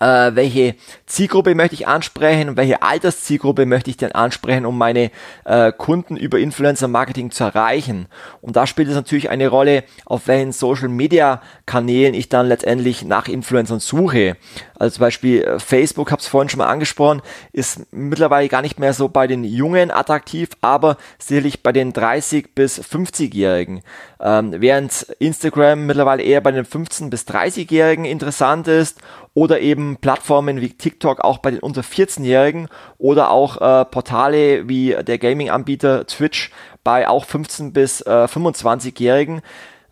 [0.01, 0.75] äh, welche
[1.07, 5.11] Zielgruppe möchte ich ansprechen und welche Alterszielgruppe möchte ich denn ansprechen, um meine
[5.45, 8.07] äh, Kunden über Influencer Marketing zu erreichen.
[8.41, 13.05] Und da spielt es natürlich eine Rolle, auf welchen Social Media Kanälen ich dann letztendlich
[13.05, 14.37] nach Influencern suche.
[14.79, 18.79] Also zum Beispiel äh, Facebook, habe es vorhin schon mal angesprochen, ist mittlerweile gar nicht
[18.79, 23.83] mehr so bei den Jungen attraktiv, aber sicherlich bei den 30 bis 50-Jährigen.
[24.21, 28.99] Ähm, während Instagram mittlerweile eher bei den 15 bis 30-Jährigen interessant ist
[29.35, 34.97] oder eben Plattformen wie TikTok auch bei den unter 14-Jährigen oder auch äh, Portale wie
[35.07, 36.51] der Gaming-Anbieter Twitch
[36.83, 39.43] bei auch 15 bis äh, 25-Jährigen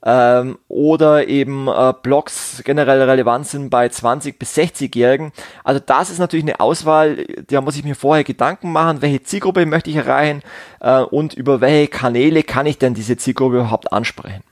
[0.05, 5.33] ähm, oder eben äh, Blogs generell relevant sind bei 20 bis 60-Jährigen.
[5.65, 9.65] Also das ist natürlich eine Auswahl, da muss ich mir vorher Gedanken machen, welche Zielgruppe
[9.65, 10.43] möchte ich erreichen
[10.81, 14.45] äh, und über welche Kanäle kann ich denn diese Zielgruppe überhaupt ansprechen.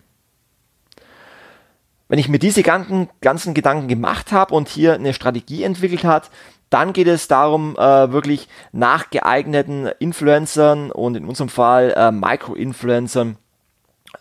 [2.09, 6.31] Wenn ich mir diese ganzen, ganzen Gedanken gemacht habe und hier eine Strategie entwickelt hat,
[6.69, 13.37] dann geht es darum, äh, wirklich nach geeigneten Influencern und in unserem Fall äh, Micro-Influencern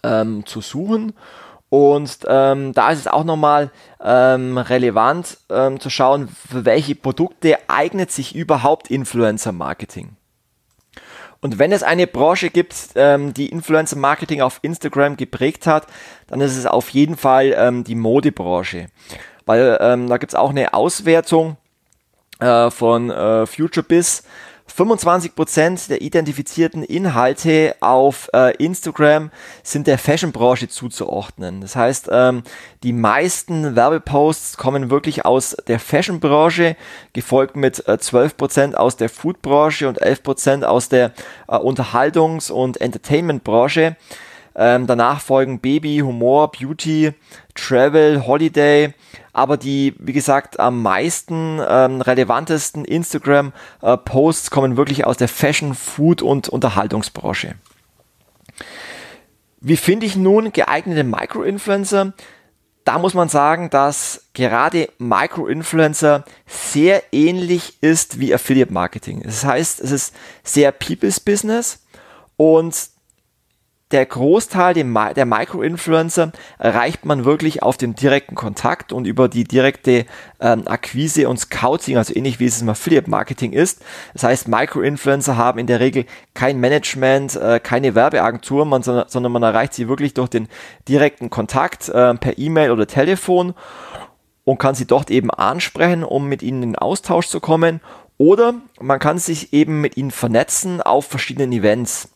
[0.04, 1.14] ähm, zu suchen.
[1.70, 3.72] Und ähm, da ist es auch nochmal
[4.04, 10.18] ähm, relevant ähm, zu schauen, für welche Produkte eignet sich überhaupt Influencer-Marketing.
[11.42, 15.88] Und wenn es eine Branche gibt, ähm, die Influencer Marketing auf Instagram geprägt hat,
[16.28, 18.88] dann ist es auf jeden Fall ähm, die Modebranche.
[19.46, 21.58] Weil ähm, da gibt es auch eine Auswertung
[22.40, 24.24] äh, von äh, FutureBiz,
[24.71, 29.31] 25% der identifizierten Inhalte auf äh, Instagram
[29.63, 31.62] sind der Fashion-Branche zuzuordnen.
[31.62, 32.43] Das heißt, ähm,
[32.84, 36.75] die meisten Werbeposts kommen wirklich aus der Fashion-Branche,
[37.13, 41.13] gefolgt mit äh, 12% aus der Food-Branche und 11% aus der
[41.47, 43.95] äh, Unterhaltungs- und Entertainment-Branche.
[44.53, 47.13] Ähm, danach folgen Baby, Humor, Beauty,
[47.55, 48.93] Travel, Holiday,
[49.34, 55.74] aber die, wie gesagt, am meisten ähm, relevantesten Instagram-Posts äh, kommen wirklich aus der Fashion,
[55.74, 57.56] Food und Unterhaltungsbranche.
[59.60, 62.13] Wie finde ich nun geeignete Micro-Influencer?
[62.84, 69.22] Da muss man sagen, dass gerade Micro-Influencer sehr ähnlich ist wie Affiliate Marketing.
[69.22, 71.86] Das heißt, es ist sehr People's Business
[72.38, 72.90] und
[73.91, 80.06] der Großteil der Micro-Influencer erreicht man wirklich auf dem direkten Kontakt und über die direkte
[80.39, 83.84] ähm, Akquise und Scouting, also ähnlich wie es im Affiliate-Marketing ist.
[84.13, 89.43] Das heißt, Micro-Influencer haben in der Regel kein Management, äh, keine Werbeagentur, man, sondern man
[89.43, 90.47] erreicht sie wirklich durch den
[90.88, 93.54] direkten Kontakt äh, per E-Mail oder Telefon
[94.43, 97.82] und kann sie dort eben ansprechen, um mit ihnen in Austausch zu kommen.
[98.17, 102.10] Oder man kann sich eben mit ihnen vernetzen auf verschiedenen Events.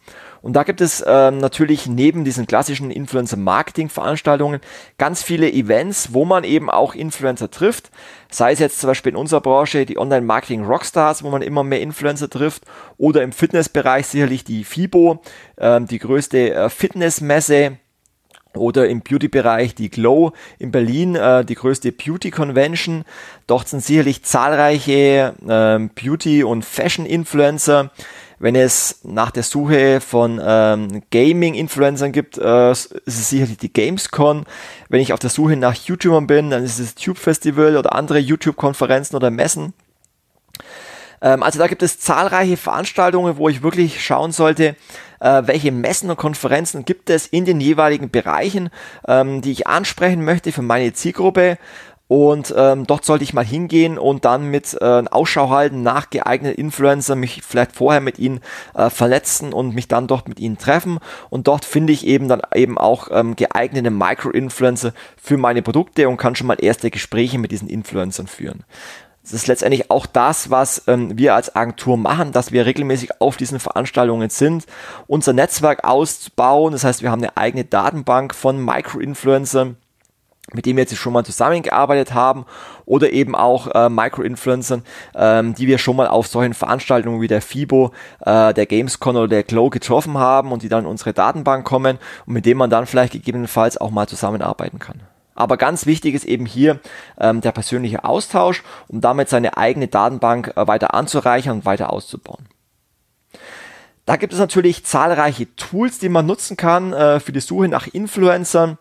[0.45, 4.59] Und da gibt es ähm, natürlich neben diesen klassischen Influencer-Marketing-Veranstaltungen
[4.99, 7.89] ganz viele Events, wo man eben auch Influencer trifft.
[8.29, 12.29] Sei es jetzt zum Beispiel in unserer Branche die Online-Marketing-Rockstars, wo man immer mehr Influencer
[12.29, 12.61] trifft,
[12.99, 15.19] oder im Fitnessbereich sicherlich die FIBO,
[15.57, 17.79] ähm, die größte äh, Fitnessmesse
[18.53, 23.03] oder im Beauty-Bereich die Glow in Berlin, äh, die größte Beauty-Convention.
[23.47, 27.89] Dort sind sicherlich zahlreiche äh, Beauty- und Fashion-Influencer.
[28.39, 34.45] Wenn es nach der Suche von ähm, Gaming-Influencern gibt, äh, ist es sicherlich die Gamescon.
[34.89, 38.19] Wenn ich auf der Suche nach YouTubern bin, dann ist es Tube Festival oder andere
[38.19, 39.73] YouTube-Konferenzen oder Messen.
[41.21, 44.75] Ähm, also da gibt es zahlreiche Veranstaltungen, wo ich wirklich schauen sollte,
[45.19, 48.69] äh, welche Messen und Konferenzen gibt es in den jeweiligen Bereichen,
[49.07, 51.57] ähm, die ich ansprechen möchte für meine Zielgruppe.
[52.07, 56.59] Und ähm, dort sollte ich mal hingehen und dann mit äh, Ausschau halten nach geeigneten
[56.59, 58.41] Influencer, mich vielleicht vorher mit ihnen
[58.75, 60.99] äh, verletzen und mich dann dort mit ihnen treffen.
[61.31, 66.17] Und dort finde ich eben dann eben auch ähm, geeignete Micro-Influencer für meine Produkte und
[66.17, 68.63] kann schon mal erste Gespräche mit diesen Influencern führen.
[69.23, 73.37] Das ist letztendlich auch das, was ähm, wir als Agentur machen, dass wir regelmäßig auf
[73.37, 74.67] diesen Veranstaltungen sind,
[75.07, 76.73] unser Netzwerk auszubauen.
[76.73, 79.77] Das heißt, wir haben eine eigene Datenbank von Micro-Influencern,
[80.53, 82.45] mit denen wir jetzt schon mal zusammengearbeitet haben
[82.85, 84.83] oder eben auch äh, Micro-Influencern,
[85.15, 87.91] ähm, die wir schon mal auf solchen Veranstaltungen wie der FIBO,
[88.21, 91.97] äh, der Gamescon oder der Glow getroffen haben und die dann in unsere Datenbank kommen
[92.25, 95.01] und mit denen man dann vielleicht gegebenenfalls auch mal zusammenarbeiten kann.
[95.33, 96.79] Aber ganz wichtig ist eben hier
[97.19, 102.47] ähm, der persönliche Austausch, um damit seine eigene Datenbank äh, weiter anzureichern und weiter auszubauen.
[104.05, 107.87] Da gibt es natürlich zahlreiche Tools, die man nutzen kann äh, für die Suche nach
[107.87, 108.77] Influencern.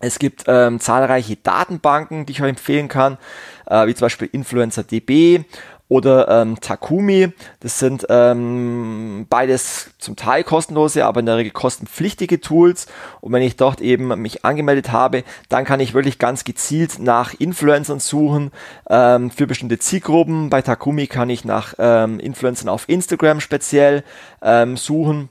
[0.00, 3.18] Es gibt ähm, zahlreiche Datenbanken, die ich euch empfehlen kann,
[3.66, 5.44] äh, wie zum Beispiel InfluencerDB
[5.90, 7.32] oder ähm, Takumi.
[7.58, 12.86] Das sind ähm, beides zum Teil kostenlose, aber in der Regel kostenpflichtige Tools.
[13.20, 17.34] Und wenn ich dort eben mich angemeldet habe, dann kann ich wirklich ganz gezielt nach
[17.34, 18.52] Influencern suchen
[18.88, 20.48] ähm, für bestimmte Zielgruppen.
[20.48, 24.04] Bei Takumi kann ich nach ähm, Influencern auf Instagram speziell
[24.42, 25.28] ähm, suchen.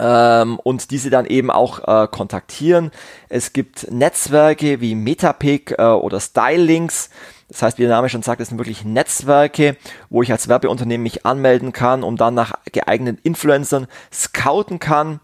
[0.00, 2.90] Ähm, und diese dann eben auch äh, kontaktieren.
[3.28, 7.10] Es gibt Netzwerke wie Metapic äh, oder Stylinks,
[7.48, 9.76] das heißt, wie der Name schon sagt, es sind wirklich Netzwerke,
[10.10, 15.20] wo ich als Werbeunternehmen mich anmelden kann und dann nach geeigneten Influencern scouten kann.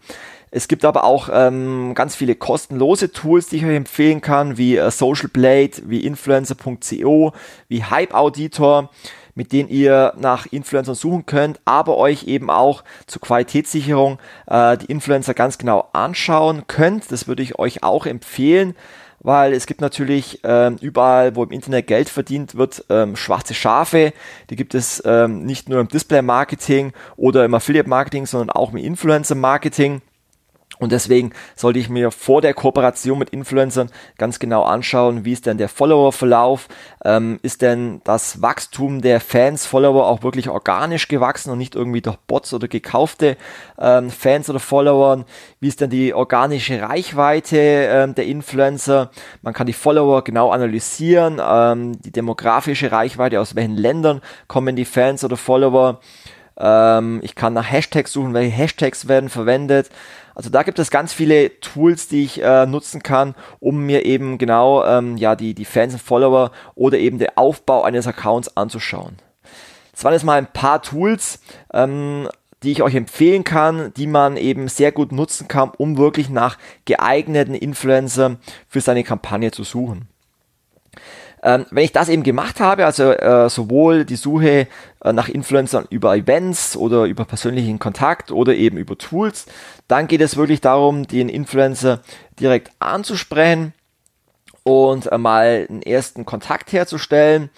[0.53, 4.77] Es gibt aber auch ähm, ganz viele kostenlose Tools, die ich euch empfehlen kann, wie
[4.77, 7.31] äh, Social Blade, wie Influencer.co,
[7.69, 8.89] wie Hype Auditor,
[9.35, 14.85] mit denen ihr nach Influencern suchen könnt, aber euch eben auch zur Qualitätssicherung äh, die
[14.85, 17.11] Influencer ganz genau anschauen könnt.
[17.11, 18.75] Das würde ich euch auch empfehlen
[19.23, 24.13] weil es gibt natürlich ähm, überall, wo im Internet Geld verdient wird, ähm, schwarze Schafe.
[24.49, 30.01] Die gibt es ähm, nicht nur im Display-Marketing oder im Affiliate-Marketing, sondern auch im Influencer-Marketing.
[30.81, 35.45] Und deswegen sollte ich mir vor der Kooperation mit Influencern ganz genau anschauen, wie ist
[35.45, 36.67] denn der Follower-Verlauf,
[37.05, 42.01] ähm, ist denn das Wachstum der Fans, Follower auch wirklich organisch gewachsen und nicht irgendwie
[42.01, 43.37] durch Bots oder gekaufte
[43.77, 45.23] ähm, Fans oder Follower,
[45.59, 49.11] wie ist denn die organische Reichweite ähm, der Influencer,
[49.43, 54.85] man kann die Follower genau analysieren, ähm, die demografische Reichweite, aus welchen Ländern kommen die
[54.85, 55.99] Fans oder Follower,
[56.57, 59.89] ähm, ich kann nach Hashtags suchen, welche Hashtags werden verwendet,
[60.41, 64.39] also da gibt es ganz viele Tools, die ich äh, nutzen kann, um mir eben
[64.39, 69.17] genau ähm, ja, die, die Fans und Follower oder eben den Aufbau eines Accounts anzuschauen.
[69.91, 72.27] Das waren jetzt mal ein paar Tools, ähm,
[72.63, 76.57] die ich euch empfehlen kann, die man eben sehr gut nutzen kann, um wirklich nach
[76.85, 78.37] geeigneten Influencer
[78.67, 80.07] für seine Kampagne zu suchen.
[81.43, 84.67] Ähm, wenn ich das eben gemacht habe, also äh, sowohl die Suche
[85.03, 89.47] äh, nach Influencern über Events oder über persönlichen Kontakt oder eben über Tools,
[89.87, 92.01] dann geht es wirklich darum, den Influencer
[92.39, 93.73] direkt anzusprechen
[94.63, 97.49] und äh, mal einen ersten Kontakt herzustellen.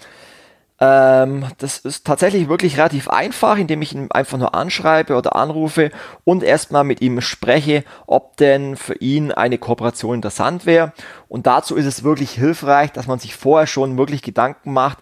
[0.83, 5.91] Ähm, das ist tatsächlich wirklich relativ einfach, indem ich ihn einfach nur anschreibe oder anrufe
[6.25, 10.91] und erstmal mit ihm spreche, ob denn für ihn eine Kooperation interessant wäre.
[11.29, 14.97] Und dazu ist es wirklich hilfreich, dass man sich vorher schon wirklich Gedanken macht,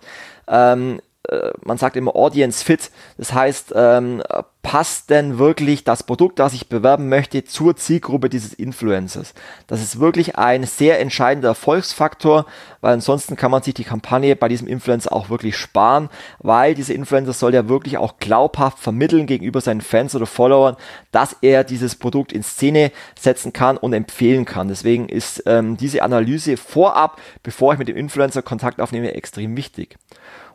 [0.47, 1.01] ähm,
[1.31, 2.91] äh, man sagt immer Audience Fit.
[3.17, 4.21] Das heißt, ähm,
[4.63, 9.33] passt denn wirklich das Produkt, das ich bewerben möchte, zur Zielgruppe dieses Influencers?
[9.65, 12.45] Das ist wirklich ein sehr entscheidender Erfolgsfaktor,
[12.81, 16.09] weil ansonsten kann man sich die Kampagne bei diesem Influencer auch wirklich sparen,
[16.39, 20.75] weil dieser Influencer soll ja wirklich auch glaubhaft vermitteln gegenüber seinen Fans oder Followern,
[21.11, 24.67] dass er dieses Produkt in Szene setzen kann und empfehlen kann.
[24.67, 29.97] Deswegen ist ähm, diese Analyse vorab, bevor ich mit dem Influencer Kontakt aufnehme, extrem wichtig.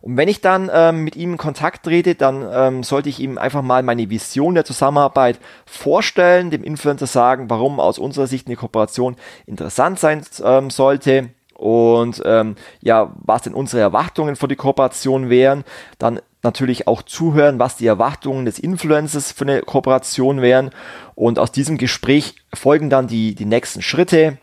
[0.00, 3.38] Und wenn ich dann ähm, mit ihm in Kontakt trete, dann ähm, sollte ich ihm
[3.38, 8.56] einfach mal meine Vision der Zusammenarbeit vorstellen, dem Influencer sagen, warum aus unserer Sicht eine
[8.56, 9.16] Kooperation
[9.46, 15.64] interessant sein ähm, sollte und ähm, ja, was denn unsere Erwartungen für die Kooperation wären.
[15.98, 20.70] Dann natürlich auch zuhören, was die Erwartungen des Influencers für eine Kooperation wären.
[21.14, 24.38] Und aus diesem Gespräch folgen dann die, die nächsten Schritte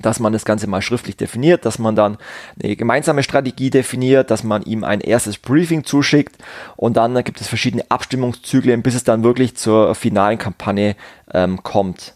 [0.00, 2.18] dass man das Ganze mal schriftlich definiert, dass man dann
[2.62, 6.36] eine gemeinsame Strategie definiert, dass man ihm ein erstes Briefing zuschickt
[6.76, 10.96] und dann gibt es verschiedene Abstimmungszyklen, bis es dann wirklich zur finalen Kampagne
[11.32, 12.14] ähm, kommt.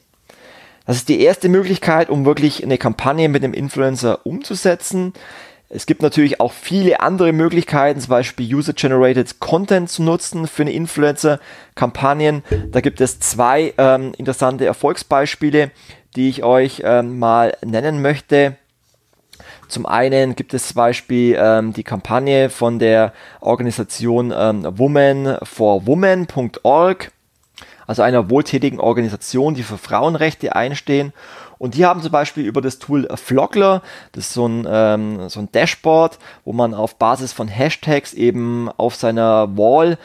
[0.87, 5.13] Das ist die erste Möglichkeit, um wirklich eine Kampagne mit einem Influencer umzusetzen.
[5.73, 10.73] Es gibt natürlich auch viele andere Möglichkeiten, zum Beispiel User-Generated Content zu nutzen für eine
[10.73, 12.43] Influencer-Kampagnen.
[12.73, 15.71] Da gibt es zwei ähm, interessante Erfolgsbeispiele
[16.17, 18.57] die ich euch ähm, mal nennen möchte.
[19.69, 27.13] Zum einen gibt es zum Beispiel ähm, die Kampagne von der Organisation ähm, womenforwomen.org,
[27.87, 31.13] also einer wohltätigen Organisation, die für Frauenrechte einstehen.
[31.59, 33.83] Und die haben zum Beispiel über das Tool Flockler,
[34.13, 38.71] das ist so ein, ähm, so ein Dashboard, wo man auf Basis von Hashtags eben
[38.77, 39.99] auf seiner Wall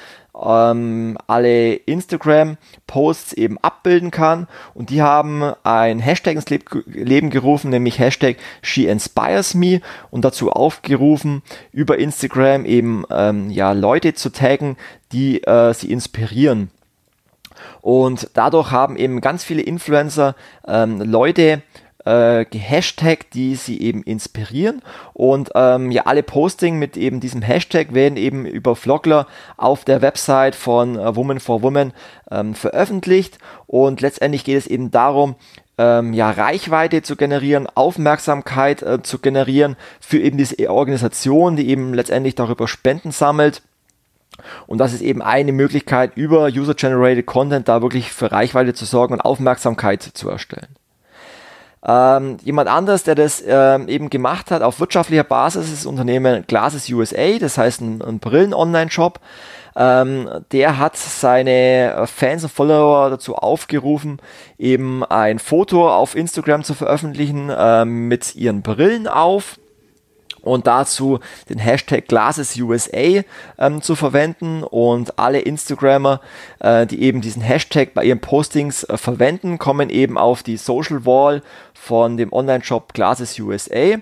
[0.43, 4.47] ähm, alle Instagram-Posts eben abbilden kann.
[4.73, 9.81] Und die haben ein Hashtag ins Leben gerufen, nämlich Hashtag SheInspiresMe
[10.11, 14.77] und dazu aufgerufen, über Instagram eben ähm, ja, Leute zu taggen,
[15.11, 16.71] die äh, sie inspirieren.
[17.81, 20.35] Und dadurch haben eben ganz viele Influencer
[20.67, 21.61] ähm, Leute äh,
[22.05, 24.81] gehashtagt, die sie eben inspirieren.
[25.13, 29.27] Und ähm, ja, alle Posting mit eben diesem Hashtag werden eben über Vlogler
[29.57, 31.93] auf der Website von äh, Woman for Woman
[32.29, 33.39] ähm, veröffentlicht.
[33.67, 35.35] Und letztendlich geht es eben darum,
[35.77, 41.93] ähm, ja, Reichweite zu generieren, Aufmerksamkeit äh, zu generieren für eben diese Organisation, die eben
[41.93, 43.61] letztendlich darüber Spenden sammelt.
[44.67, 49.13] Und das ist eben eine Möglichkeit, über User-Generated Content da wirklich für Reichweite zu sorgen
[49.13, 50.75] und Aufmerksamkeit zu erstellen.
[51.87, 56.43] Ähm, jemand anderes, der das ähm, eben gemacht hat auf wirtschaftlicher Basis, ist das Unternehmen
[56.47, 59.19] Glasses USA, das heißt ein, ein Brillen-Online-Shop.
[59.77, 64.19] Ähm, der hat seine Fans und Follower dazu aufgerufen,
[64.57, 69.59] eben ein Foto auf Instagram zu veröffentlichen äh, mit ihren Brillen auf
[70.45, 71.19] und dazu
[71.49, 73.23] den Hashtag GlassesUSA
[73.59, 76.21] ähm, zu verwenden und alle Instagrammer,
[76.59, 81.05] äh, die eben diesen Hashtag bei ihren Postings äh, verwenden, kommen eben auf die Social
[81.05, 81.41] Wall
[81.73, 83.99] von dem Online-Shop GlassesUSA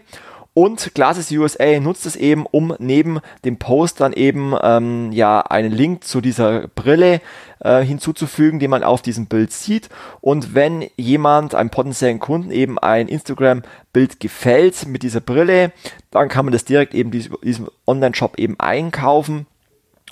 [0.54, 5.72] und Glasses USA nutzt es eben, um neben dem Post dann eben ähm, ja einen
[5.72, 7.22] Link zu dieser Brille
[7.60, 9.90] äh, hinzuzufügen, die man auf diesem Bild sieht.
[10.22, 15.72] Und wenn jemand, einem potenziellen Kunden, eben ein Instagram-Bild gefällt mit dieser Brille,
[16.12, 19.48] dann kann man das direkt eben diesem Online-Shop eben einkaufen.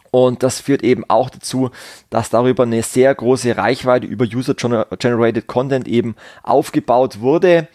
[0.09, 1.69] Und das führt eben auch dazu,
[2.09, 7.67] dass darüber eine sehr große Reichweite über User-Generated Content eben aufgebaut wurde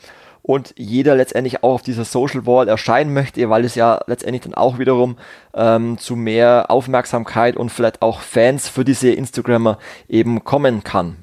[0.46, 4.54] und jeder letztendlich auch auf dieser Social Wall erscheinen möchte, weil es ja letztendlich dann
[4.54, 5.16] auch wiederum
[5.54, 9.78] ähm, zu mehr Aufmerksamkeit und vielleicht auch Fans für diese Instagrammer
[10.08, 11.16] eben kommen kann.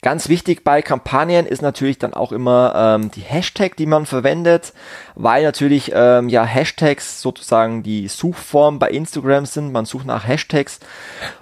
[0.00, 4.72] Ganz wichtig bei Kampagnen ist natürlich dann auch immer ähm, die Hashtag, die man verwendet,
[5.14, 9.72] weil natürlich ähm, ja Hashtags sozusagen die Suchform bei Instagram sind.
[9.72, 10.80] Man sucht nach Hashtags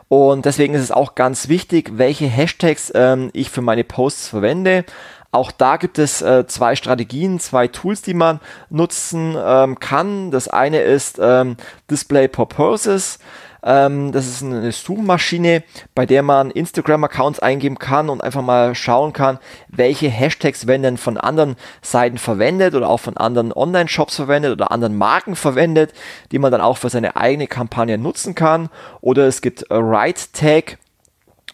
[0.09, 4.84] und deswegen ist es auch ganz wichtig, welche Hashtags ähm, ich für meine Posts verwende.
[5.32, 10.30] Auch da gibt es äh, zwei Strategien, zwei Tools, die man nutzen ähm, kann.
[10.30, 11.56] Das eine ist ähm,
[11.90, 13.18] Display Purposes.
[13.64, 15.62] Ähm, das ist eine Suchmaschine,
[15.94, 20.96] bei der man Instagram-Accounts eingeben kann und einfach mal schauen kann, welche Hashtags werden denn
[20.98, 25.94] von anderen Seiten verwendet oder auch von anderen Online-Shops verwendet oder anderen Marken verwendet,
[26.30, 28.68] die man dann auch für seine eigene Kampagne nutzen kann.
[29.00, 30.78] Oder es gibt Right Tag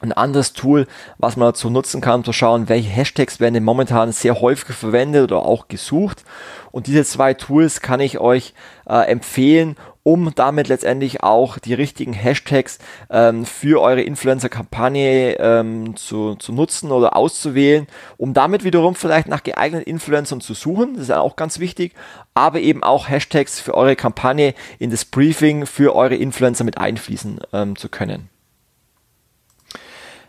[0.01, 0.87] ein anderes Tool,
[1.19, 5.45] was man dazu nutzen kann, zu schauen, welche Hashtags werden momentan sehr häufig verwendet oder
[5.45, 6.25] auch gesucht.
[6.71, 8.55] Und diese zwei Tools kann ich euch
[8.89, 12.79] äh, empfehlen, um damit letztendlich auch die richtigen Hashtags
[13.11, 17.87] ähm, für eure Influencer-Kampagne ähm, zu, zu nutzen oder auszuwählen,
[18.17, 20.95] um damit wiederum vielleicht nach geeigneten Influencern zu suchen.
[20.95, 21.95] Das ist auch ganz wichtig,
[22.33, 27.41] aber eben auch Hashtags für eure Kampagne in das Briefing für eure Influencer mit einfließen
[27.53, 28.31] ähm, zu können.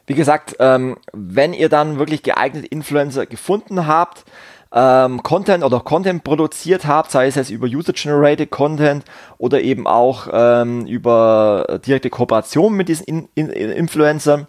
[0.09, 4.25] Wie gesagt, ähm, wenn ihr dann wirklich geeignete Influencer gefunden habt,
[4.73, 9.05] ähm, Content oder Content produziert habt, sei es jetzt über User-Generated Content
[9.37, 14.47] oder eben auch ähm, über direkte Kooperation mit diesen in in Influencern,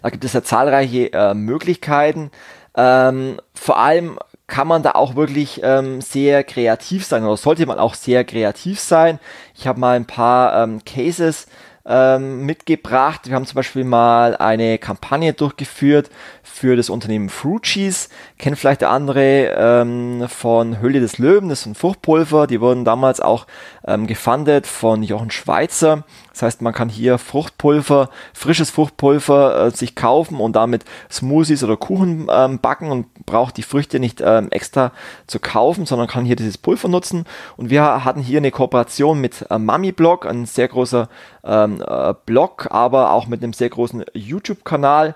[0.00, 2.30] da gibt es ja zahlreiche äh, Möglichkeiten.
[2.76, 4.16] Ähm, vor allem
[4.46, 8.78] kann man da auch wirklich ähm, sehr kreativ sein oder sollte man auch sehr kreativ
[8.78, 9.18] sein.
[9.56, 11.48] Ich habe mal ein paar ähm, Cases
[11.86, 13.22] ähm, mitgebracht.
[13.24, 16.10] Wir haben zum Beispiel mal eine Kampagne durchgeführt
[16.42, 18.08] für das Unternehmen Fruit Cheese.
[18.38, 22.46] Kennt vielleicht der andere ähm, von Höhle des Löwen, das ist ein Fruchtpulver.
[22.46, 23.46] Die wurden damals auch
[23.86, 26.04] ähm, gefundet von Jochen Schweizer.
[26.32, 31.76] Das heißt, man kann hier Fruchtpulver, frisches Fruchtpulver äh, sich kaufen und damit Smoothies oder
[31.76, 34.92] Kuchen ähm, backen und braucht die Früchte nicht ähm, extra
[35.26, 37.24] zu kaufen, sondern kann hier dieses Pulver nutzen.
[37.56, 41.08] Und wir hatten hier eine Kooperation mit äh, Mami Blog, ein sehr großer
[41.44, 45.14] ähm, äh, Blog, aber auch mit einem sehr großen YouTube-Kanal.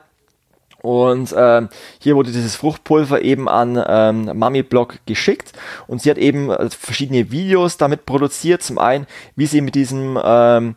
[0.82, 5.52] Und ähm, hier wurde dieses Fruchtpulver eben an ähm, Mami Blog geschickt
[5.86, 8.62] und sie hat eben äh, verschiedene Videos damit produziert.
[8.62, 9.06] Zum einen,
[9.36, 10.76] wie sie mit diesem ähm,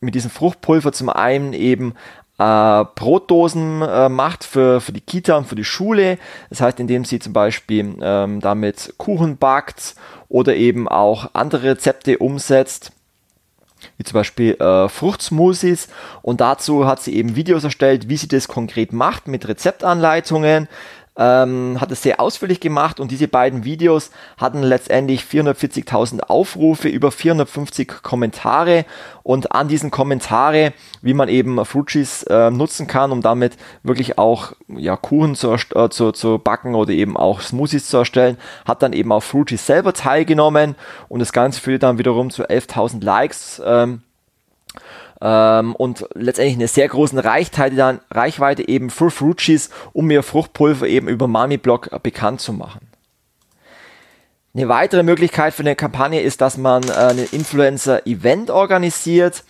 [0.00, 1.94] mit diesem Fruchtpulver zum einen eben
[2.38, 6.18] äh, Brotdosen äh, macht für, für die Kita und für die Schule.
[6.50, 9.94] Das heißt, indem sie zum Beispiel ähm, damit Kuchen backt
[10.28, 12.92] oder eben auch andere Rezepte umsetzt
[14.02, 15.88] wie zum Beispiel äh, Fruchtsmoothies.
[16.22, 20.68] Und dazu hat sie eben Videos erstellt, wie sie das konkret macht mit Rezeptanleitungen,
[21.16, 27.10] ähm, hat es sehr ausführlich gemacht und diese beiden Videos hatten letztendlich 440.000 Aufrufe, über
[27.10, 28.86] 450 Kommentare
[29.22, 34.52] und an diesen Kommentare, wie man eben Fruchis äh, nutzen kann, um damit wirklich auch
[34.68, 38.94] ja, Kuchen zu, äh, zu, zu backen oder eben auch Smoothies zu erstellen, hat dann
[38.94, 40.76] eben auch Fruchis selber teilgenommen
[41.08, 43.60] und das Ganze führt dann wiederum zu 11.000 Likes.
[43.64, 44.02] Ähm,
[45.22, 49.40] ähm, und letztendlich eine sehr großen Reichweite, dann, Reichweite eben für Fruit
[49.92, 52.88] um ihr Fruchtpulver eben über Mami Blog bekannt zu machen.
[54.54, 59.44] Eine weitere Möglichkeit für eine Kampagne ist, dass man äh, ein Influencer-Event organisiert.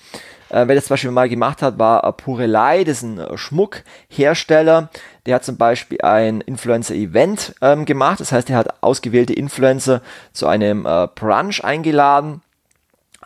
[0.49, 3.37] Äh, wer das zum Beispiel mal gemacht hat, war äh, Purelei, das ist ein äh,
[3.37, 4.91] Schmuckhersteller.
[5.27, 8.21] Der hat zum Beispiel ein Influencer-Event ähm, gemacht.
[8.21, 10.03] Das heißt, er hat ausgewählte Influencer
[10.33, 12.43] zu einem äh, Brunch eingeladen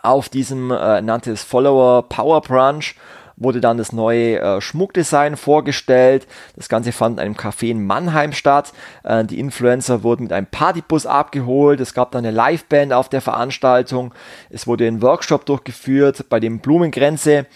[0.06, 2.94] auf diesem äh, nannte es Follower Power Brunch
[3.36, 6.26] wurde dann das neue äh, Schmuckdesign vorgestellt.
[6.56, 8.72] Das Ganze fand in einem Café in Mannheim statt.
[9.04, 11.80] Äh, die Influencer wurden mit einem Partybus abgeholt.
[11.80, 14.14] Es gab dann eine Liveband auf der Veranstaltung.
[14.50, 17.46] Es wurde ein Workshop durchgeführt, bei dem Blumengrenze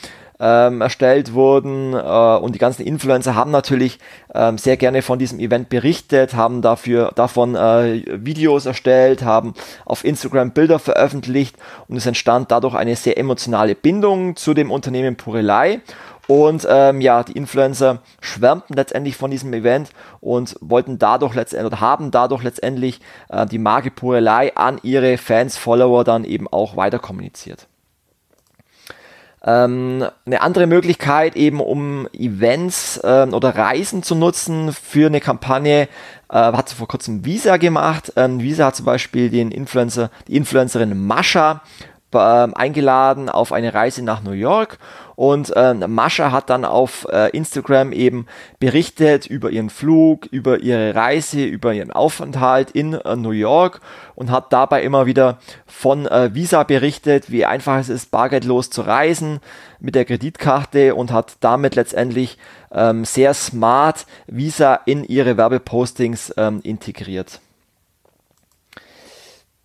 [0.41, 1.93] ähm, erstellt wurden.
[1.95, 3.99] Äh, und die ganzen Influencer haben natürlich
[4.35, 10.05] ähm, sehr gerne von diesem Event berichtet, haben dafür davon äh, Videos erstellt, haben auf
[10.05, 11.57] Instagram Bilder veröffentlicht
[11.89, 15.81] und es entstand dadurch eine sehr emotionale Bindung zu dem Unternehmen Purelei.
[16.27, 21.81] Und ähm, ja, die Influencer schwärmten letztendlich von diesem Event und wollten dadurch letztendlich oder
[21.81, 27.01] haben dadurch letztendlich äh, die Marke Purelei an ihre Fans, Follower dann eben auch weiter
[27.01, 27.67] kommuniziert.
[29.43, 35.89] Ähm, eine andere Möglichkeit eben, um Events ähm, oder Reisen zu nutzen für eine Kampagne,
[36.29, 38.13] äh, hat sie vor kurzem Visa gemacht.
[38.17, 41.63] Ähm, Visa hat zum Beispiel den Influencer, die Influencerin Mascha
[42.19, 44.79] eingeladen auf eine Reise nach New York
[45.21, 48.25] und äh, Mascha hat dann auf äh, Instagram eben
[48.59, 53.83] berichtet über ihren Flug, über ihre Reise, über ihren Aufenthalt in äh, New York
[54.15, 55.37] und hat dabei immer wieder
[55.67, 59.41] von äh, Visa berichtet, wie einfach es ist, bargeldlos zu reisen
[59.79, 62.39] mit der Kreditkarte und hat damit letztendlich
[62.73, 67.41] ähm, sehr smart Visa in ihre Werbepostings ähm, integriert.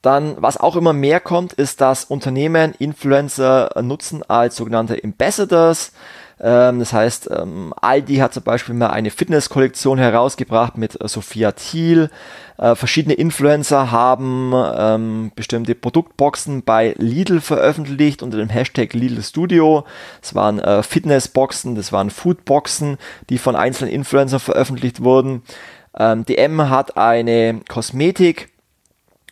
[0.06, 5.94] Dann, was auch immer mehr kommt, ist, dass Unternehmen Influencer nutzen als sogenannte Ambassadors.
[6.40, 11.54] Ähm, das heißt, ähm, Aldi hat zum Beispiel mal eine Fitnesskollektion herausgebracht mit äh, Sophia
[11.54, 12.12] Thiel.
[12.60, 19.86] Äh, verschiedene Influencer haben ähm, bestimmte Produktboxen bei Lidl veröffentlicht unter dem Hashtag Lidl Studio.
[20.22, 22.98] Das waren äh, Fitnessboxen, das waren Foodboxen,
[23.32, 25.42] die von einzelnen Influencern veröffentlicht wurden.
[25.98, 28.50] Ähm, DM hat eine Kosmetik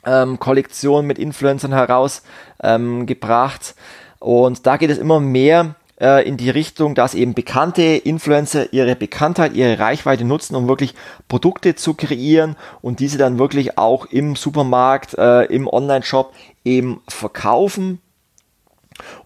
[0.05, 3.75] ähm, Kollektion mit Influencern herausgebracht.
[3.75, 8.71] Ähm, und da geht es immer mehr äh, in die Richtung, dass eben bekannte Influencer
[8.73, 10.95] ihre Bekanntheit, ihre Reichweite nutzen, um wirklich
[11.27, 16.33] Produkte zu kreieren und diese dann wirklich auch im Supermarkt, äh, im Online-Shop
[16.63, 17.99] eben verkaufen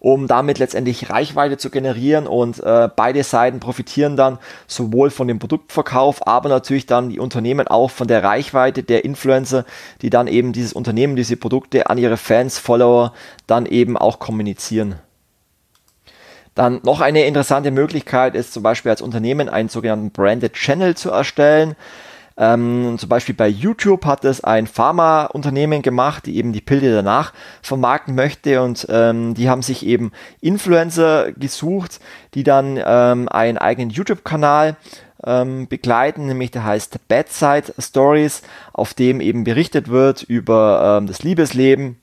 [0.00, 5.38] um damit letztendlich Reichweite zu generieren und äh, beide Seiten profitieren dann sowohl von dem
[5.38, 9.64] Produktverkauf, aber natürlich dann die Unternehmen auch von der Reichweite der Influencer,
[10.02, 13.12] die dann eben dieses Unternehmen, diese Produkte an ihre Fans, Follower
[13.46, 14.96] dann eben auch kommunizieren.
[16.58, 21.08] Dann noch eine interessante Möglichkeit ist zum Beispiel als Unternehmen einen sogenannten Branded Channel zu
[21.08, 21.76] erstellen.
[22.38, 27.32] Ähm, zum Beispiel bei YouTube hat es ein Pharmaunternehmen gemacht, die eben die Pille danach
[27.62, 31.98] vermarkten möchte und ähm, die haben sich eben Influencer gesucht,
[32.34, 34.76] die dann ähm, einen eigenen YouTube-Kanal
[35.24, 41.24] ähm, begleiten, nämlich der heißt Bedside Stories, auf dem eben berichtet wird über ähm, das
[41.24, 41.96] Liebesleben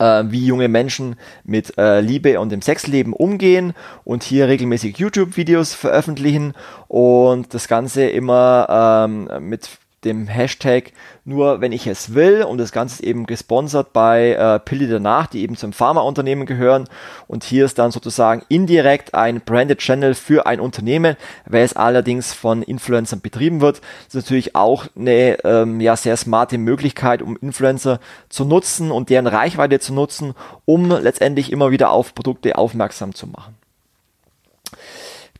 [0.00, 3.74] äh, wie junge Menschen mit äh, Liebe und dem Sexleben umgehen
[4.04, 6.54] und hier regelmäßig YouTube-Videos veröffentlichen
[6.88, 9.68] und das Ganze immer ähm, mit
[10.04, 10.92] dem Hashtag
[11.24, 15.26] nur wenn ich es will und das Ganze ist eben gesponsert bei äh, Pille danach,
[15.26, 16.88] die eben zum Pharmaunternehmen gehören
[17.26, 22.32] und hier ist dann sozusagen indirekt ein Branded Channel für ein Unternehmen, weil es allerdings
[22.32, 23.80] von Influencern betrieben wird.
[24.06, 29.10] Das ist natürlich auch eine ähm, ja, sehr smarte Möglichkeit, um Influencer zu nutzen und
[29.10, 30.34] deren Reichweite zu nutzen,
[30.64, 33.56] um letztendlich immer wieder auf Produkte aufmerksam zu machen.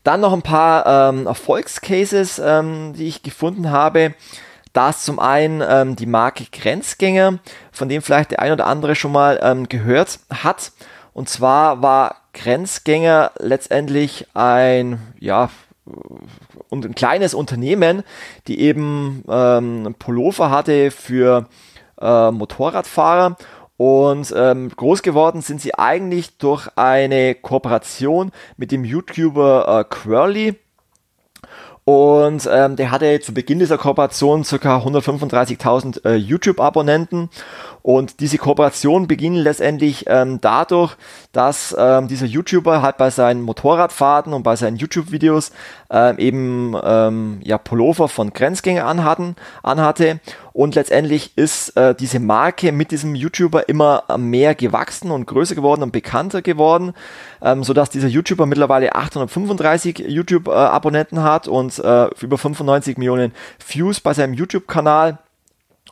[0.03, 4.15] Dann noch ein paar ähm, Erfolgscases, ähm, die ich gefunden habe.
[4.73, 7.39] Da ist zum einen ähm, die Marke Grenzgänger,
[7.71, 10.71] von dem vielleicht der ein oder andere schon mal ähm, gehört hat.
[11.13, 15.49] Und zwar war Grenzgänger letztendlich ein, ja,
[16.69, 18.03] und ein kleines Unternehmen,
[18.47, 21.47] die eben ähm, Pullover hatte für
[21.99, 23.35] äh, Motorradfahrer.
[23.77, 30.55] Und ähm, groß geworden sind sie eigentlich durch eine Kooperation mit dem YouTuber äh, Quirly
[31.83, 34.77] und ähm, der hatte zu Beginn dieser Kooperation ca.
[34.77, 37.29] 135.000 äh, YouTube-Abonnenten.
[37.83, 40.95] Und diese Kooperation beginnt letztendlich ähm, dadurch,
[41.31, 45.51] dass ähm, dieser YouTuber halt bei seinen Motorradfahrten und bei seinen YouTube-Videos
[45.89, 50.19] ähm, eben ähm, ja, Pullover von Grenzgänger anhatten, anhatte.
[50.53, 55.81] Und letztendlich ist äh, diese Marke mit diesem YouTuber immer mehr gewachsen und größer geworden
[55.81, 56.93] und bekannter geworden,
[57.41, 63.31] ähm, sodass dieser YouTuber mittlerweile 835 YouTube-Abonnenten hat und äh, über 95 Millionen
[63.65, 65.19] Views bei seinem YouTube-Kanal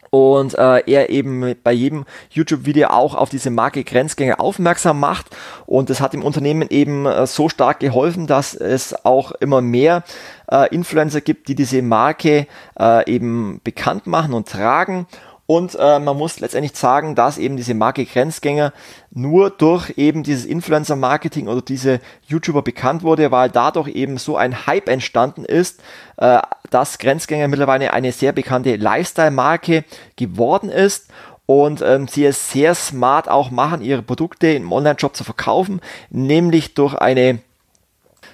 [0.10, 5.28] und äh, er eben bei jedem YouTube-Video auch auf diese Marke Grenzgänger aufmerksam macht.
[5.66, 10.04] Und das hat dem Unternehmen eben äh, so stark geholfen, dass es auch immer mehr
[10.52, 12.48] äh, Influencer gibt, die diese Marke
[12.80, 15.08] äh, eben bekannt machen und tragen
[15.50, 18.72] und äh, man muss letztendlich sagen, dass eben diese Marke Grenzgänger
[19.10, 24.68] nur durch eben dieses Influencer-Marketing oder diese YouTuber bekannt wurde, weil dadurch eben so ein
[24.68, 25.82] Hype entstanden ist,
[26.18, 26.38] äh,
[26.70, 29.86] dass Grenzgänger mittlerweile eine sehr bekannte Lifestyle-Marke
[30.18, 31.08] geworden ist
[31.48, 35.82] und ähm, sie es sehr smart auch machen, ihre Produkte im Online-Shop zu verkaufen,
[36.12, 37.40] nämlich durch eine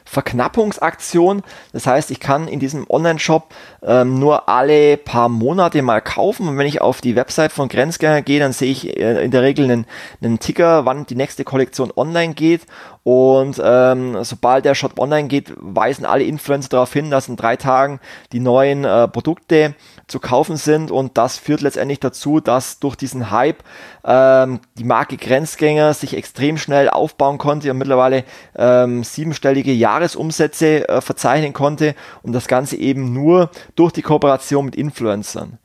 [0.06, 1.44] Verknappungsaktion.
[1.74, 3.54] Das heißt, ich kann in diesem Online-Shop
[3.84, 6.48] ähm, nur alle paar Monate mal kaufen.
[6.48, 9.42] Und wenn ich auf die Website von Grenzgänger gehe, dann sehe ich äh, in der
[9.42, 9.86] Regel einen,
[10.22, 12.62] einen Ticker, wann die nächste Kollektion online geht.
[13.04, 17.56] Und ähm, sobald der Shop online geht, weisen alle Influencer darauf hin, dass in drei
[17.56, 18.00] Tagen
[18.32, 19.76] die neuen äh, Produkte
[20.08, 20.92] zu kaufen sind.
[20.92, 23.64] Und das führt letztendlich dazu, dass durch diesen Hype
[24.04, 28.24] ähm, die Marke Grenzgänger sich extrem schnell aufbauen konnte und mittlerweile
[28.56, 31.96] ähm, siebenstellige Jahresumsätze äh, verzeichnen konnte.
[32.22, 35.58] Und das Ganze eben nur durch die Kooperation mit Influencern.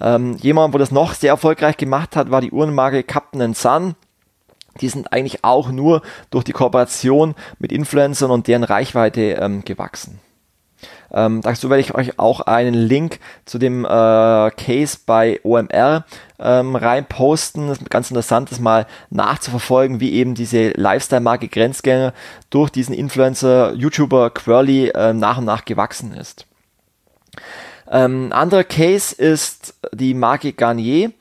[0.00, 3.94] Ähm, jemand, wo das noch sehr erfolgreich gemacht hat, war die Uhrenmarke Captain Sun
[4.80, 10.20] die sind eigentlich auch nur durch die Kooperation mit Influencern und deren Reichweite ähm, gewachsen.
[11.14, 16.04] Ähm, dazu werde ich euch auch einen Link zu dem äh, Case bei OMR
[16.40, 17.68] ähm, reinposten.
[17.68, 22.12] Das ist ganz interessant, das mal nachzuverfolgen, wie eben diese Lifestyle-Marke Grenzgänger
[22.50, 26.46] durch diesen Influencer, YouTuber Quirly äh, nach und nach gewachsen ist.
[27.90, 31.12] Ähm, anderer Case ist die Marke Garnier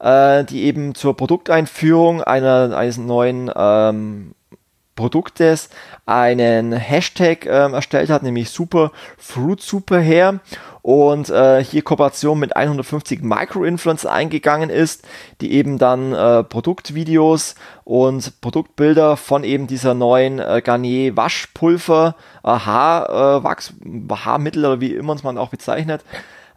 [0.00, 4.34] äh, die eben zur Produkteinführung einer, eines neuen ähm,
[4.98, 5.68] Produktes
[6.06, 10.40] einen Hashtag ähm, erstellt hat, nämlich Super Fruit Super Hair
[10.82, 15.06] und äh, hier Kooperation mit 150 Micro-Influencers eingegangen ist,
[15.40, 22.48] die eben dann äh, Produktvideos und Produktbilder von eben dieser neuen äh, Garnier Waschpulver, äh,
[22.48, 23.74] Haarwachs,
[24.10, 26.02] Haarmittel oder wie immer man auch bezeichnet,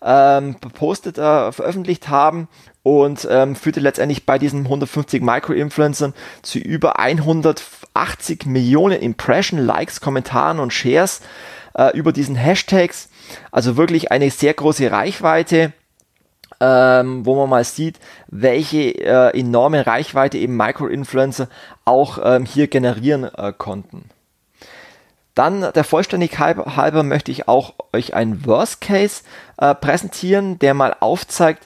[0.01, 2.47] ähm, postet, äh, veröffentlicht haben
[2.83, 6.99] und ähm, führte letztendlich bei diesen 150 Micro-Influencern zu über
[7.93, 11.21] 180 Millionen Impression, Likes, Kommentaren und Shares
[11.77, 13.09] äh, über diesen Hashtags.
[13.51, 15.73] Also wirklich eine sehr große Reichweite.
[16.63, 21.47] Ähm, wo man mal sieht, welche äh, enorme Reichweite eben Micro-Influencer
[21.85, 24.11] auch ähm, hier generieren äh, konnten.
[25.33, 29.23] Dann der Vollständigkeit halber möchte ich auch euch einen Worst Case
[29.57, 31.65] äh, präsentieren, der mal aufzeigt,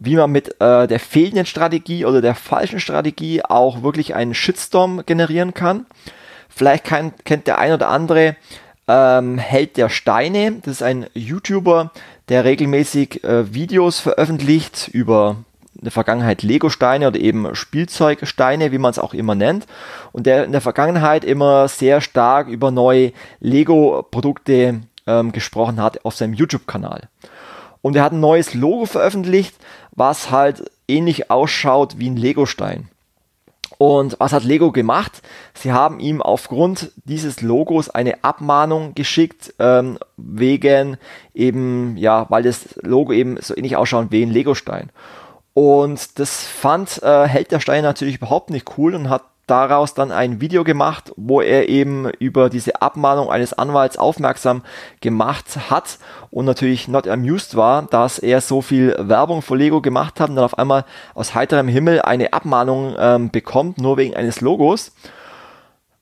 [0.00, 5.02] wie man mit äh, der fehlenden Strategie oder der falschen Strategie auch wirklich einen Shitstorm
[5.06, 5.86] generieren kann.
[6.48, 8.36] Vielleicht kann, kennt der ein oder andere
[8.86, 10.52] ähm, Held der Steine.
[10.62, 11.92] Das ist ein YouTuber,
[12.28, 15.36] der regelmäßig äh, Videos veröffentlicht über
[15.76, 19.66] in der Vergangenheit Lego-Steine oder eben Spielzeugsteine, wie man es auch immer nennt.
[20.10, 26.16] Und der in der Vergangenheit immer sehr stark über neue Lego-Produkte ähm, gesprochen hat auf
[26.16, 27.08] seinem YouTube-Kanal.
[27.82, 29.54] Und er hat ein neues Logo veröffentlicht,
[29.92, 32.88] was halt ähnlich ausschaut wie ein Lego-Stein.
[33.78, 35.22] Und was hat Lego gemacht?
[35.54, 40.96] Sie haben ihm aufgrund dieses Logos eine Abmahnung geschickt, ähm, wegen
[41.32, 44.90] eben, ja, weil das Logo eben so ähnlich ausschaut wie ein Lego-Stein.
[45.54, 50.12] Und das fand äh, Held der Steine natürlich überhaupt nicht cool und hat daraus dann
[50.12, 54.62] ein Video gemacht, wo er eben über diese Abmahnung eines Anwalts aufmerksam
[55.00, 55.98] gemacht hat
[56.30, 60.36] und natürlich not amused war, dass er so viel Werbung für Lego gemacht hat und
[60.36, 60.84] dann auf einmal
[61.14, 64.92] aus heiterem Himmel eine Abmahnung ähm, bekommt, nur wegen eines Logos.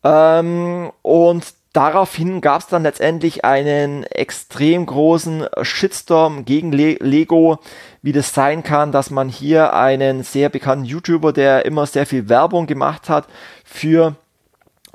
[0.05, 1.45] Ähm, und
[1.77, 7.59] daraufhin gab es dann letztendlich einen extrem großen Shitstorm gegen Le Lego,
[8.01, 12.31] wie das sein kann, dass man hier einen sehr bekannten YouTuber, der immer sehr viel
[12.31, 13.27] Werbung gemacht hat,
[13.65, 14.17] für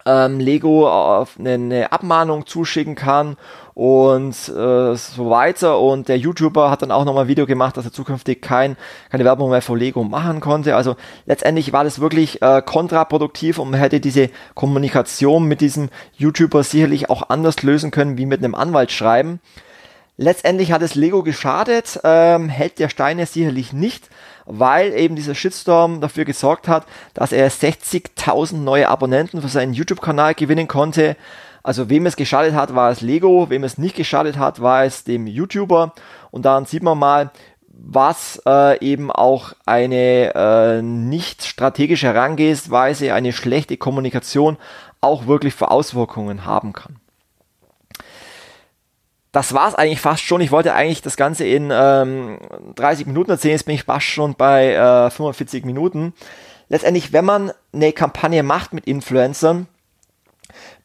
[0.06, 3.38] ähm, Lego auf eine, eine Abmahnung zuschicken kann
[3.74, 5.80] und äh, so weiter.
[5.80, 8.76] Und der YouTuber hat dann auch nochmal ein Video gemacht, dass er zukünftig kein,
[9.10, 10.76] keine Werbung mehr für Lego machen konnte.
[10.76, 10.96] Also
[11.26, 17.10] letztendlich war das wirklich äh, kontraproduktiv und man hätte diese Kommunikation mit diesem YouTuber sicherlich
[17.10, 19.40] auch anders lösen können, wie mit einem Anwalt schreiben.
[20.18, 24.10] Letztendlich hat es Lego geschadet, ähm, hält der Steine sicherlich nicht,
[24.46, 30.36] weil eben dieser Shitstorm dafür gesorgt hat, dass er 60.000 neue Abonnenten für seinen YouTube-Kanal
[30.36, 31.16] gewinnen konnte.
[31.64, 35.04] Also wem es geschadet hat, war es Lego, wem es nicht geschadet hat, war es
[35.04, 35.94] dem YouTuber.
[36.32, 37.32] Und daran sieht man mal,
[37.68, 44.58] was äh, eben auch eine äh, nicht strategische Herangehensweise, eine schlechte Kommunikation
[45.02, 47.02] auch wirklich für Auswirkungen haben kann
[49.32, 50.42] das war es eigentlich fast schon.
[50.42, 52.38] Ich wollte eigentlich das Ganze in ähm,
[52.76, 56.14] 30 Minuten erzählen, jetzt bin ich fast schon bei äh, 45 Minuten.
[56.68, 59.68] Letztendlich, wenn man eine Kampagne macht mit Influencern,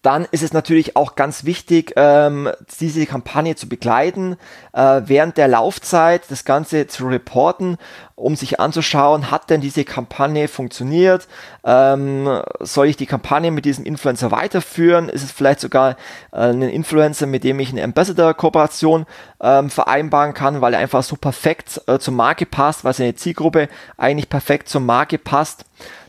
[0.07, 2.49] dann ist es natürlich auch ganz wichtig, ähm,
[2.79, 4.37] diese Kampagne zu begleiten,
[4.73, 7.77] äh, während der Laufzeit das Ganze zu reporten,
[8.15, 11.27] um sich anzuschauen, hat denn diese Kampagne funktioniert?
[11.65, 15.09] Ähm, soll ich die Kampagne mit diesem Influencer weiterführen?
[15.09, 15.97] Ist es vielleicht sogar
[16.31, 19.07] äh, ein Influencer, mit dem ich eine Ambassador-Kooperation
[19.41, 23.69] ähm, vereinbaren kann, weil er einfach so perfekt äh, zur Marke passt, weil seine Zielgruppe
[23.97, 25.65] eigentlich perfekt zur Marke passt?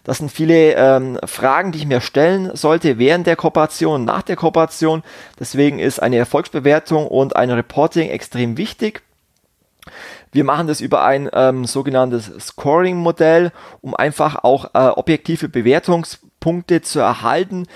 [0.08, 4.38] Das sind viele ähm, Fragen, die ich mir stellen sollte während der Kooperation, nach der
[4.38, 5.04] Kooperation.
[5.38, 9.04] Deswegen ist eine Erfolgsbewertung und ein Reporting extrem wichtig.
[10.32, 13.52] Wir machen das über ein ähm, sogenanntes Scoring-Modell,
[13.82, 17.68] um einfach auch äh, objektive Bewertungspunkte zu erhalten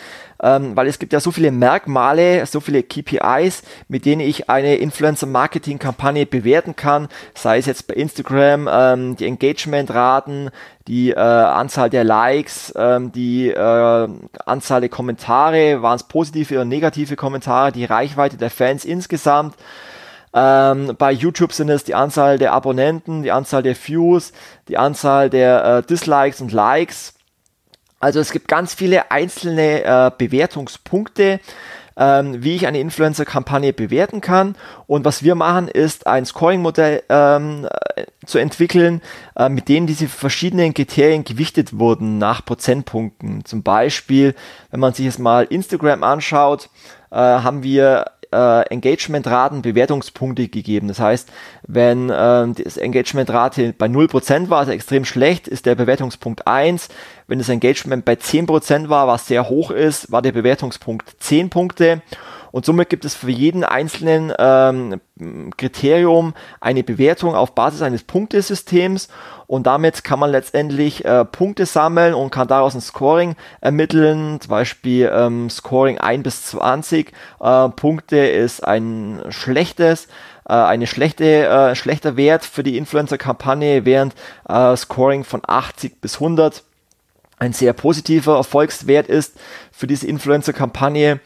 [0.42, 4.76] ähm, weil es gibt ja so viele Merkmale, so viele KPIs, mit denen ich eine
[4.76, 10.50] Influencer-Marketing-Kampagne bewerten kann, sei es jetzt bei Instagram ähm, die Engagement-Raten,
[10.88, 14.08] die äh, Anzahl der Likes, ähm, die äh,
[14.46, 19.56] Anzahl der Kommentare, waren es positive oder negative Kommentare, die Reichweite der Fans insgesamt.
[20.34, 24.32] Ähm, bei YouTube sind es die Anzahl der Abonnenten, die Anzahl der Views,
[24.70, 27.14] die Anzahl der äh, Dislikes und Likes.
[28.02, 31.40] Also es gibt ganz viele einzelne äh, Bewertungspunkte,
[31.98, 34.56] ähm, wie ich eine Influencer-Kampagne bewerten kann.
[34.88, 39.02] Und was wir machen, ist ein Scoring-Modell ähm, äh, zu entwickeln,
[39.36, 43.46] äh, mit denen diese verschiedenen Kriterien gewichtet wurden nach Prozentpunkten.
[43.46, 44.36] Zum Beispiel,
[44.72, 46.70] wenn man sich jetzt mal Instagram anschaut,
[47.12, 50.88] äh, haben wir äh, Engagement-Raten Bewertungspunkte gegeben.
[50.88, 51.30] Das heißt,
[51.68, 56.90] wenn äh, das Engagement-Rate bei 0% war, also extrem schlecht, ist der Bewertungspunkt 1.
[57.28, 62.02] Wenn das Engagement bei 10% war, was sehr hoch ist, war der Bewertungspunkt 10 Punkte.
[62.52, 65.00] Und somit gibt es für jeden einzelnen ähm,
[65.58, 69.08] Kriterium eine Bewertung auf Basis eines Punktesystems
[69.52, 74.50] und damit kann man letztendlich äh, Punkte sammeln und kann daraus ein Scoring ermitteln, zum
[74.50, 80.08] Beispiel ähm, Scoring 1 bis 20 äh, Punkte ist ein schlechtes,
[80.48, 84.16] äh, eine schlechte, äh, schlechter Wert für die Influencer-Kampagne, während
[84.48, 86.64] äh, Scoring von 80 bis 100
[87.38, 89.38] ein sehr positiver Erfolgswert ist
[89.72, 91.20] für diese Influencer-Kampagne.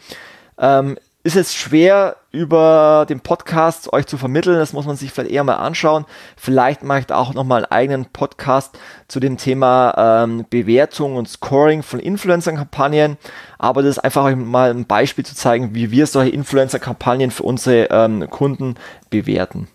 [0.58, 0.96] Ähm,
[1.26, 4.60] ist es schwer über den Podcast euch zu vermitteln.
[4.60, 6.04] Das muss man sich vielleicht eher mal anschauen.
[6.36, 11.28] Vielleicht mache ich da auch nochmal einen eigenen Podcast zu dem Thema ähm, Bewertung und
[11.28, 13.16] Scoring von Influencer-Kampagnen.
[13.58, 17.88] Aber das ist einfach mal ein Beispiel zu zeigen, wie wir solche Influencer-Kampagnen für unsere
[17.90, 18.76] ähm, Kunden
[19.10, 19.66] bewerten.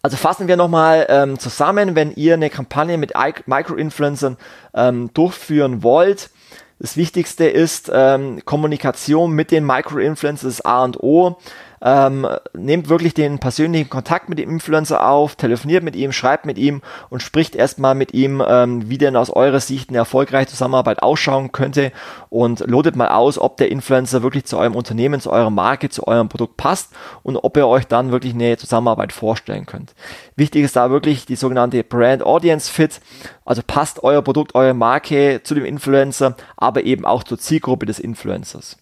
[0.00, 3.14] Also fassen wir nochmal ähm, zusammen, wenn ihr eine Kampagne mit
[3.46, 4.36] Micro-Influencern
[4.74, 6.30] ähm, durchführen wollt,
[6.78, 11.38] das Wichtigste ist ähm, Kommunikation mit den Micro-Influencers A und O.
[11.86, 16.56] Ähm, nehmt wirklich den persönlichen Kontakt mit dem Influencer auf, telefoniert mit ihm, schreibt mit
[16.56, 16.80] ihm
[17.10, 21.52] und spricht erstmal mit ihm, ähm, wie denn aus eurer Sicht eine erfolgreiche Zusammenarbeit ausschauen
[21.52, 21.92] könnte
[22.30, 26.06] und lotet mal aus, ob der Influencer wirklich zu eurem Unternehmen, zu eurer Marke, zu
[26.06, 26.90] eurem Produkt passt
[27.22, 29.94] und ob ihr euch dann wirklich eine Zusammenarbeit vorstellen könnt.
[30.36, 33.02] Wichtig ist da wirklich die sogenannte Brand Audience Fit,
[33.44, 37.98] also passt euer Produkt, eure Marke zu dem Influencer, aber eben auch zur Zielgruppe des
[37.98, 38.78] Influencers.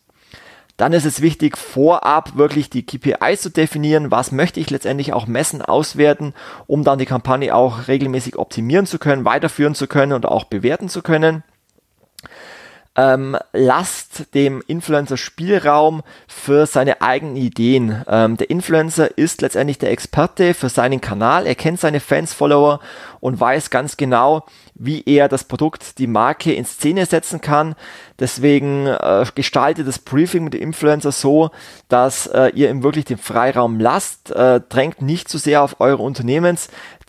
[0.76, 4.10] Dann ist es wichtig, vorab wirklich die KPIs zu definieren.
[4.10, 6.34] Was möchte ich letztendlich auch messen, auswerten,
[6.66, 10.88] um dann die Kampagne auch regelmäßig optimieren zu können, weiterführen zu können und auch bewerten
[10.88, 11.44] zu können
[12.94, 18.04] ähm, lasst dem Influencer Spielraum für seine eigenen Ideen.
[18.06, 21.46] Ähm, der Influencer ist letztendlich der Experte für seinen Kanal.
[21.46, 22.80] Er kennt seine Fans, Follower
[23.20, 27.76] und weiß ganz genau, wie er das Produkt, die Marke in Szene setzen kann.
[28.18, 31.50] Deswegen äh, gestaltet das Briefing mit dem Influencer so,
[31.88, 34.30] dass äh, ihr ihm wirklich den Freiraum lasst.
[34.32, 36.02] Äh, drängt nicht zu sehr auf eure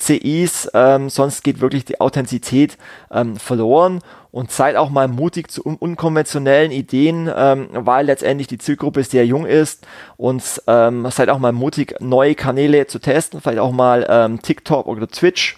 [0.03, 2.77] Unternehmens-CIs, ähm, sonst geht wirklich die Authentizität
[3.11, 4.01] ähm, verloren
[4.31, 9.25] und seid auch mal mutig zu un unkonventionellen Ideen, ähm, weil letztendlich die Zielgruppe sehr
[9.25, 9.85] jung ist
[10.17, 14.87] und ähm, seid auch mal mutig, neue Kanäle zu testen, vielleicht auch mal ähm, TikTok
[14.87, 15.57] oder Twitch.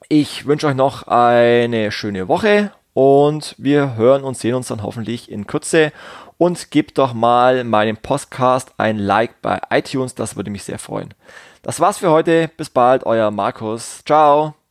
[0.08, 5.30] Ich wünsche euch noch eine schöne Woche und wir hören und sehen uns dann hoffentlich
[5.30, 5.92] in Kürze.
[6.38, 11.14] Und gebt doch mal meinem Podcast ein Like bei iTunes, das würde mich sehr freuen.
[11.62, 12.50] Das war's für heute.
[12.58, 14.02] Bis bald, euer Markus.
[14.06, 14.65] Ciao.